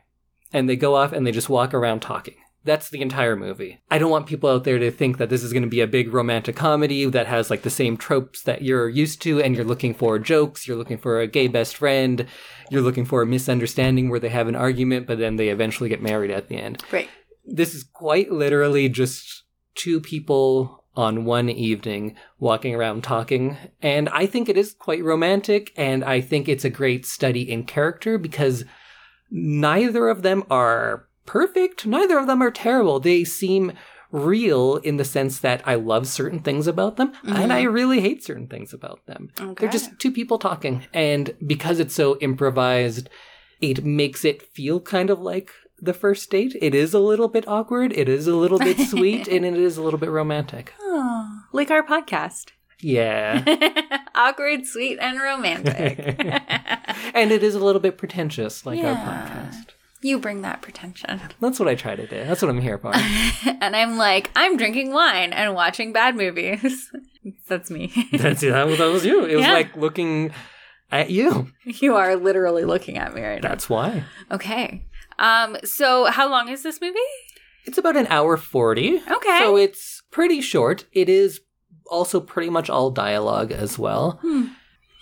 And 0.52 0.68
they 0.68 0.76
go 0.76 0.96
off 0.96 1.14
and 1.14 1.28
they 1.28 1.32
just 1.32 1.50
walk 1.50 1.76
around 1.76 2.02
talking. 2.02 2.36
That's 2.66 2.90
the 2.90 3.02
entire 3.02 3.36
movie. 3.36 3.82
I 3.92 3.98
don't 3.98 4.12
want 4.12 4.28
people 4.28 4.50
out 4.50 4.64
there 4.64 4.80
to 4.80 4.90
think 4.92 5.18
that 5.18 5.30
this 5.30 5.44
is 5.44 5.52
going 5.52 5.64
to 5.64 5.70
be 5.70 5.82
a 5.82 5.88
big 5.88 6.14
romantic 6.14 6.56
comedy 6.56 7.06
that 7.06 7.28
has 7.28 7.50
like 7.50 7.64
the 7.64 7.70
same 7.70 7.98
tropes 7.98 8.42
that 8.44 8.62
you're 8.62 8.88
used 8.88 9.22
to 9.24 9.42
and 9.42 9.56
you're 9.56 9.66
looking 9.66 9.94
for 9.94 10.18
jokes, 10.20 10.68
you're 10.68 10.78
looking 10.78 10.98
for 10.98 11.20
a 11.20 11.28
gay 11.28 11.48
best 11.48 11.76
friend, 11.76 12.26
you're 12.70 12.82
looking 12.82 13.06
for 13.06 13.22
a 13.22 13.26
misunderstanding 13.26 14.10
where 14.10 14.20
they 14.20 14.30
have 14.30 14.48
an 14.48 14.56
argument 14.56 15.08
but 15.08 15.18
then 15.20 15.36
they 15.36 15.50
eventually 15.50 15.90
get 15.90 16.02
married 16.02 16.32
at 16.32 16.48
the 16.48 16.58
end 16.58 16.82
Right. 16.92 17.10
this 17.46 17.76
is 17.76 17.84
quite 17.84 18.32
literally 18.32 18.88
just 18.88 19.44
two 19.76 20.00
people 20.00 20.86
on 20.96 21.26
one 21.26 21.50
evening 21.50 22.16
walking 22.40 22.76
around 22.76 23.04
talking. 23.04 23.58
And 23.82 24.08
I 24.10 24.26
think 24.28 24.48
it 24.48 24.58
is 24.58 24.74
quite 24.74 25.04
romantic, 25.04 25.74
and 25.76 26.04
I 26.04 26.22
think 26.22 26.48
it's 26.48 26.64
a 26.64 26.70
great 26.70 27.06
study 27.06 27.42
in 27.52 27.64
character 27.66 28.20
because 28.20 28.64
neither 29.32 30.08
of 30.08 30.22
them 30.22 30.44
are 30.50 31.08
perfect, 31.26 31.86
neither 31.86 32.18
of 32.18 32.28
them 32.28 32.42
are 32.42 32.52
terrible. 32.52 33.00
They 33.00 33.24
seem 33.24 33.74
real 34.12 34.78
in 34.78 34.98
the 34.98 35.04
sense 35.04 35.40
that 35.40 35.62
I 35.68 35.74
love 35.74 36.08
certain 36.08 36.40
things 36.40 36.68
about 36.68 36.98
them 36.98 37.14
and 37.24 37.52
I 37.52 37.64
mm-hmm. 37.64 37.74
really 37.74 38.00
hate 38.00 38.24
certain 38.24 38.48
things 38.48 38.72
about 38.72 39.04
them. 39.08 39.32
Okay. 39.40 39.54
They're 39.60 39.72
just 39.72 39.98
two 39.98 40.12
people 40.12 40.38
talking. 40.38 40.86
And 40.94 41.36
because 41.46 41.80
it's 41.80 41.96
so 41.96 42.20
improvised, 42.20 43.10
it 43.60 43.84
makes 43.84 44.24
it 44.24 44.44
feel 44.44 44.80
kind 44.80 45.10
of 45.10 45.20
like 45.20 45.52
the 45.82 45.94
first 45.94 46.30
date. 46.30 46.56
It 46.62 46.76
is 46.76 46.94
a 46.94 47.00
little 47.00 47.28
bit 47.28 47.48
awkward, 47.48 47.92
it 47.92 48.08
is 48.08 48.28
a 48.28 48.36
little 48.36 48.60
bit 48.60 48.80
sweet, 48.88 49.28
and 49.28 49.46
it 49.46 49.56
is 49.56 49.78
a 49.78 49.82
little 49.82 50.00
bit 50.00 50.10
romantic. 50.10 50.74
Oh, 50.96 51.42
like 51.52 51.72
our 51.72 51.82
podcast. 51.82 52.52
Yeah. 52.80 53.44
Awkward, 54.16 54.68
sweet, 54.68 55.00
and 55.02 55.20
romantic. 55.20 55.98
and 57.16 57.32
it 57.32 57.42
is 57.42 57.56
a 57.56 57.60
little 57.66 57.82
bit 57.82 57.98
pretentious, 57.98 58.64
like 58.64 58.84
our 58.84 58.96
podcast. 58.96 59.72
You 60.04 60.20
bring 60.20 60.42
that 60.42 60.62
pretension. 60.62 61.20
That's 61.40 61.60
what 61.60 61.68
I 61.70 61.76
try 61.76 61.96
to 61.96 62.06
do. 62.08 62.24
That's 62.24 62.42
what 62.42 62.50
I'm 62.50 62.62
here 62.62 62.78
for. 62.78 62.92
And 63.64 63.76
I'm 63.78 63.98
like, 63.98 64.30
I'm 64.36 64.58
drinking 64.58 64.92
wine 64.92 65.32
and 65.32 65.56
watching 65.56 65.94
bad 65.94 66.16
movies. 66.18 66.92
That's 67.48 67.72
me. 67.72 67.94
That's 68.12 68.42
that 68.42 68.68
was, 68.68 68.78
that 68.80 68.92
was 68.92 69.06
you. 69.06 69.24
It 69.26 69.36
was 69.38 69.46
Yeah. 69.46 69.54
like 69.54 69.76
looking 69.78 70.32
at 70.92 71.10
you. 71.10 71.48
you 71.66 71.96
are 71.96 72.16
literally 72.18 72.66
looking 72.66 72.98
at 72.98 73.14
me 73.14 73.22
right 73.22 73.42
now. 73.42 73.50
That's 73.50 73.70
why. 73.70 74.04
Okay. 74.32 74.86
Um, 75.18 75.58
so 75.64 76.06
how 76.06 76.30
long 76.30 76.50
is 76.50 76.62
this 76.64 76.82
movie? 76.82 77.00
It's 77.66 77.78
about 77.78 77.96
an 77.96 78.08
hour 78.08 78.36
40. 78.36 78.98
Okay. 79.10 79.38
So 79.40 79.56
it's 79.56 80.02
pretty 80.12 80.42
short. 80.42 80.86
It 80.92 81.08
is 81.08 81.40
also 81.90 82.20
pretty 82.20 82.50
much 82.50 82.70
all 82.70 82.92
dialogue 82.92 83.52
as 83.54 83.80
well. 83.80 84.20
Hmm. 84.22 84.48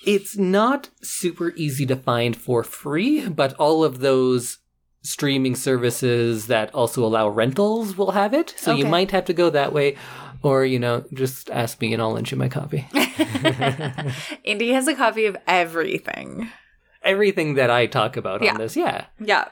It's 0.05 0.37
not 0.37 0.89
super 1.01 1.51
easy 1.55 1.85
to 1.87 1.95
find 1.95 2.35
for 2.35 2.63
free, 2.63 3.27
but 3.29 3.53
all 3.55 3.83
of 3.83 3.99
those 3.99 4.57
streaming 5.03 5.55
services 5.55 6.47
that 6.47 6.73
also 6.75 7.03
allow 7.03 7.27
rentals 7.27 7.97
will 7.97 8.11
have 8.11 8.33
it. 8.33 8.53
So 8.57 8.73
you 8.75 8.85
might 8.85 9.11
have 9.11 9.25
to 9.25 9.33
go 9.33 9.49
that 9.49 9.73
way. 9.73 9.95
Or, 10.43 10.65
you 10.65 10.79
know, 10.79 11.03
just 11.13 11.49
ask 11.51 11.79
me 11.81 11.93
and 11.93 12.01
I'll 12.01 12.13
lend 12.13 12.31
you 12.31 12.37
my 12.37 12.49
copy. 12.49 12.87
Indy 14.43 14.69
has 14.71 14.87
a 14.87 14.95
copy 14.95 15.25
of 15.25 15.37
everything. 15.47 16.49
Everything 17.03 17.55
that 17.55 17.69
I 17.69 17.85
talk 17.85 18.17
about 18.17 18.43
Yeah. 18.43 18.51
on 18.53 18.57
this, 18.57 18.75
yeah. 18.75 19.05
Yeah. 19.19 19.45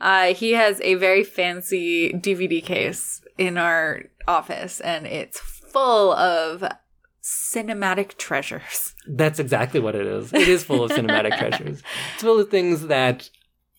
Uh, 0.00 0.34
he 0.34 0.52
has 0.52 0.80
a 0.82 0.94
very 0.94 1.24
fancy 1.24 2.12
DVD 2.12 2.62
case 2.62 3.22
in 3.38 3.56
our 3.56 4.02
office, 4.28 4.80
and 4.80 5.06
it's 5.06 5.40
full 5.40 6.12
of 6.12 6.62
cinematic 7.22 8.16
treasures. 8.18 8.94
That's 9.06 9.38
exactly 9.38 9.80
what 9.80 9.94
it 9.94 10.06
is. 10.06 10.32
It 10.34 10.48
is 10.48 10.64
full 10.64 10.84
of 10.84 10.90
cinematic 10.90 11.38
treasures. 11.38 11.82
It's 12.14 12.22
full 12.22 12.38
of 12.40 12.50
things 12.50 12.86
that 12.88 13.30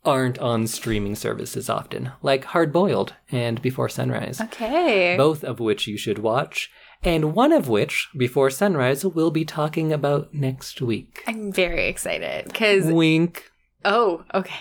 aren't 0.08 0.40
on 0.40 0.66
streaming 0.68 1.16
services 1.16 1.70
often, 1.70 2.12
like 2.24 2.46
Hard 2.46 2.72
Boiled 2.74 3.14
and 3.32 3.62
Before 3.62 3.90
Sunrise, 3.90 4.40
Okay. 4.42 5.16
both 5.18 5.44
of 5.44 5.60
which 5.60 5.86
you 5.88 5.98
should 5.98 6.20
watch, 6.20 6.72
and 7.04 7.36
one 7.36 7.52
of 7.52 7.68
which, 7.68 8.08
Before 8.18 8.50
Sunrise, 8.50 9.06
we'll 9.06 9.32
be 9.32 9.46
talking 9.46 9.94
about 9.94 10.34
next 10.34 10.82
week. 10.82 11.24
I'm 11.28 11.52
very 11.52 11.88
excited 11.88 12.46
because 12.46 12.86
Wink. 12.86 13.52
oh, 13.86 14.24
okay. 14.34 14.56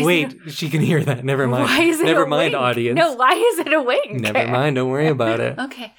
Wait, 0.00 0.32
it 0.46 0.50
she 0.52 0.70
can 0.70 0.80
hear 0.80 1.04
that. 1.04 1.24
Never 1.26 1.46
mind. 1.46 1.64
why 1.64 1.82
is 1.82 2.00
it 2.00 2.06
Never 2.06 2.26
mind, 2.26 2.54
wink? 2.54 2.62
audience. 2.62 2.96
No, 2.96 3.12
why 3.14 3.32
is 3.32 3.58
it 3.58 3.72
a 3.72 3.82
wink? 3.82 4.12
Never 4.18 4.46
mind. 4.48 4.76
Don't 4.76 4.88
worry 4.88 5.08
about 5.08 5.40
it. 5.40 5.58
Okay. 5.66 5.92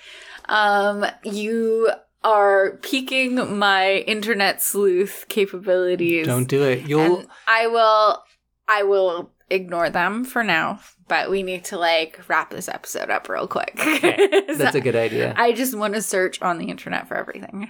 Um, 0.50 1.06
you 1.24 1.92
are 2.24 2.78
piquing 2.82 3.58
my 3.60 3.98
internet 4.08 4.60
sleuth 4.62 5.26
capabilities. 5.30 6.26
Don't 6.26 6.48
do 6.48 6.64
it. 6.64 6.88
You'll. 6.90 7.20
And 7.20 7.28
I 7.48 7.68
will 7.68 8.24
I 8.68 8.84
will 8.84 9.32
ignore 9.50 9.90
them 9.90 10.24
for 10.26 10.44
now, 10.44 10.80
but 11.08 11.30
we 11.30 11.44
need 11.44 11.64
to 11.66 11.78
like 11.78 12.20
wrap 12.28 12.50
this 12.50 12.68
episode 12.68 13.10
up 13.10 13.30
real 13.30 13.48
quick. 13.48 13.76
That's 14.02 14.76
a 14.76 14.82
good 14.82 14.96
idea. 14.96 15.34
I 15.38 15.52
just 15.52 15.78
want 15.78 15.94
to 15.94 16.02
search 16.02 16.42
on 16.42 16.58
the 16.58 16.66
internet 16.70 17.08
for 17.08 17.16
everything. 17.16 17.70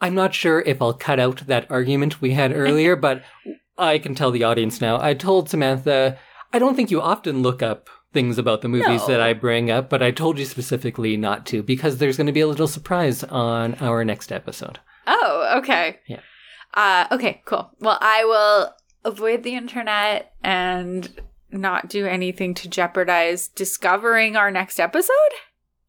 I'm 0.00 0.14
not 0.14 0.34
sure 0.34 0.60
if 0.60 0.82
I'll 0.82 0.92
cut 0.92 1.20
out 1.20 1.46
that 1.46 1.70
argument 1.70 2.20
we 2.20 2.32
had 2.32 2.52
earlier, 2.52 2.96
but 3.08 3.22
I 3.78 3.98
can 3.98 4.14
tell 4.14 4.30
the 4.30 4.44
audience 4.44 4.80
now. 4.80 5.00
I 5.00 5.14
told 5.14 5.48
Samantha, 5.48 6.18
I 6.52 6.58
don't 6.58 6.74
think 6.74 6.90
you 6.90 7.00
often 7.00 7.42
look 7.42 7.62
up 7.62 7.88
things 8.12 8.38
about 8.38 8.62
the 8.62 8.68
movies 8.68 9.00
No. 9.02 9.06
that 9.08 9.20
I 9.20 9.32
bring 9.32 9.70
up, 9.70 9.90
but 9.90 10.02
I 10.02 10.10
told 10.12 10.38
you 10.38 10.44
specifically 10.44 11.16
not 11.16 11.46
to 11.46 11.62
because 11.62 11.98
there's 11.98 12.16
going 12.16 12.28
to 12.28 12.32
be 12.32 12.40
a 12.40 12.46
little 12.46 12.68
surprise 12.68 13.24
on 13.24 13.74
our 13.80 14.04
next 14.04 14.30
episode. 14.30 14.78
Oh, 15.06 15.58
okay. 15.58 15.98
Yeah. 16.06 16.20
Uh 16.74 17.06
okay, 17.12 17.42
cool. 17.44 17.70
Well, 17.80 17.98
I 18.00 18.24
will 18.24 18.72
avoid 19.04 19.42
the 19.42 19.54
internet 19.54 20.32
and 20.42 21.08
not 21.50 21.88
do 21.88 22.06
anything 22.06 22.54
to 22.54 22.68
jeopardize 22.68 23.48
discovering 23.48 24.36
our 24.36 24.50
next 24.50 24.80
episode. 24.80 25.14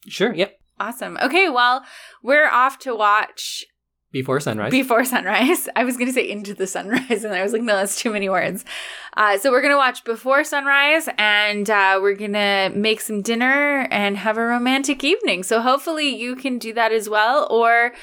Sure, 0.08 0.34
yep. 0.34 0.60
Awesome. 0.80 1.18
Okay, 1.22 1.50
well, 1.50 1.86
we're 2.22 2.50
off 2.50 2.80
to 2.80 2.94
watch 2.94 3.66
Before 4.12 4.40
sunrise. 4.40 4.72
Before 4.72 5.06
sunrise. 5.06 5.70
I 5.76 5.86
was 5.86 5.96
going 5.96 6.08
to 6.08 6.14
say 6.14 6.30
into 6.30 6.54
the 6.54 6.68
sunrise, 6.68 7.24
and 7.24 7.34
I 7.34 7.42
was 7.42 7.54
like, 7.54 7.62
no, 7.62 7.78
that's 7.78 8.00
too 8.00 8.12
many 8.12 8.30
words. 8.30 8.66
Uh, 9.16 9.38
so 9.38 9.52
we're 9.52 9.62
going 9.62 9.74
to 9.74 9.78
watch 9.78 10.04
Before 10.04 10.44
Sunrise, 10.44 11.08
and 11.18 11.70
uh, 11.70 12.00
we're 12.02 12.16
going 12.16 12.34
to 12.34 12.72
make 12.76 13.00
some 13.00 13.22
dinner 13.22 13.88
and 13.90 14.18
have 14.18 14.38
a 14.38 14.46
romantic 14.46 15.04
evening. 15.04 15.44
So 15.44 15.62
hopefully 15.62 16.14
you 16.14 16.36
can 16.36 16.60
do 16.60 16.74
that 16.74 16.92
as 16.92 17.10
well, 17.10 17.48
or 17.50 17.94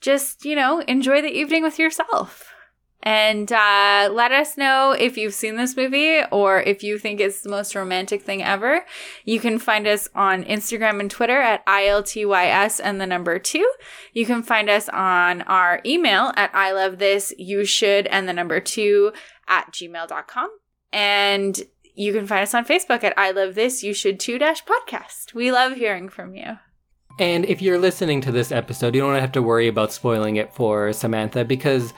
just, 0.00 0.44
you 0.46 0.56
know, 0.56 0.80
enjoy 0.80 1.20
the 1.20 1.28
evening 1.28 1.62
with 1.62 1.78
yourself. 1.78 2.51
And 3.02 3.50
uh, 3.50 4.10
let 4.12 4.30
us 4.30 4.56
know 4.56 4.92
if 4.92 5.16
you've 5.16 5.34
seen 5.34 5.56
this 5.56 5.76
movie 5.76 6.22
or 6.30 6.60
if 6.60 6.84
you 6.84 6.98
think 6.98 7.18
it's 7.18 7.42
the 7.42 7.50
most 7.50 7.74
romantic 7.74 8.22
thing 8.22 8.44
ever. 8.44 8.84
You 9.24 9.40
can 9.40 9.58
find 9.58 9.88
us 9.88 10.08
on 10.14 10.44
Instagram 10.44 11.00
and 11.00 11.10
Twitter 11.10 11.40
at 11.40 11.66
ILTYS 11.66 12.80
and 12.82 13.00
the 13.00 13.06
number 13.06 13.40
two. 13.40 13.68
You 14.12 14.24
can 14.24 14.44
find 14.44 14.70
us 14.70 14.88
on 14.88 15.42
our 15.42 15.80
email 15.84 16.32
at 16.36 16.54
I 16.54 16.70
love 16.72 16.98
this, 16.98 17.34
you 17.38 17.64
should, 17.64 18.06
and 18.06 18.28
the 18.28 18.32
number 18.32 18.60
two 18.60 19.12
at 19.48 19.72
gmail.com. 19.72 20.50
And 20.92 21.60
you 21.94 22.12
can 22.12 22.26
find 22.26 22.42
us 22.42 22.54
on 22.54 22.64
Facebook 22.64 23.02
at 23.02 23.18
I 23.18 23.32
love 23.32 23.56
this, 23.56 23.82
you 23.82 23.94
should 23.94 24.20
too 24.20 24.38
dash 24.38 24.64
podcast. 24.64 25.34
We 25.34 25.50
love 25.50 25.74
hearing 25.74 26.08
from 26.08 26.34
you. 26.36 26.58
and 27.18 27.44
if 27.46 27.60
you're 27.60 27.78
listening 27.78 28.20
to 28.22 28.32
this 28.32 28.52
episode, 28.52 28.94
you 28.94 29.00
don't 29.00 29.20
have 29.20 29.32
to 29.32 29.42
worry 29.42 29.66
about 29.66 29.92
spoiling 29.92 30.36
it 30.36 30.54
for 30.54 30.92
Samantha 30.92 31.44
because 31.44 31.92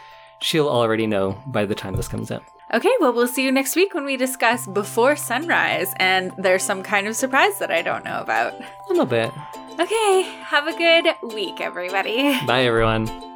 she'll 0.45 0.69
already 0.69 1.07
know 1.07 1.43
by 1.47 1.65
the 1.65 1.75
time 1.75 1.95
this 1.95 2.07
comes 2.07 2.31
out. 2.31 2.45
Okay, 2.73 2.93
well, 3.01 3.13
we'll 3.13 3.29
see 3.29 3.45
you 3.45 3.53
next 3.53 3.77
week 3.77 3.95
when 3.95 4.05
we 4.05 4.17
discuss 4.17 4.67
Before 4.67 5.17
Sunrise, 5.17 5.93
and 5.97 6.33
there's 6.37 6.63
some 6.63 6.83
kind 6.83 7.07
of 7.07 7.17
surprise 7.17 7.59
that 7.59 7.71
I 7.71 7.83
don't 7.83 8.05
know 8.05 8.21
about. 8.21 8.53
A 8.55 8.67
little 8.89 9.07
bit. 9.07 9.31
Okay, 9.79 10.23
have 10.23 10.67
a 10.67 10.77
good 10.77 11.35
week, 11.35 11.61
everybody. 11.61 12.39
Bye, 12.47 12.63
everyone. 12.63 13.34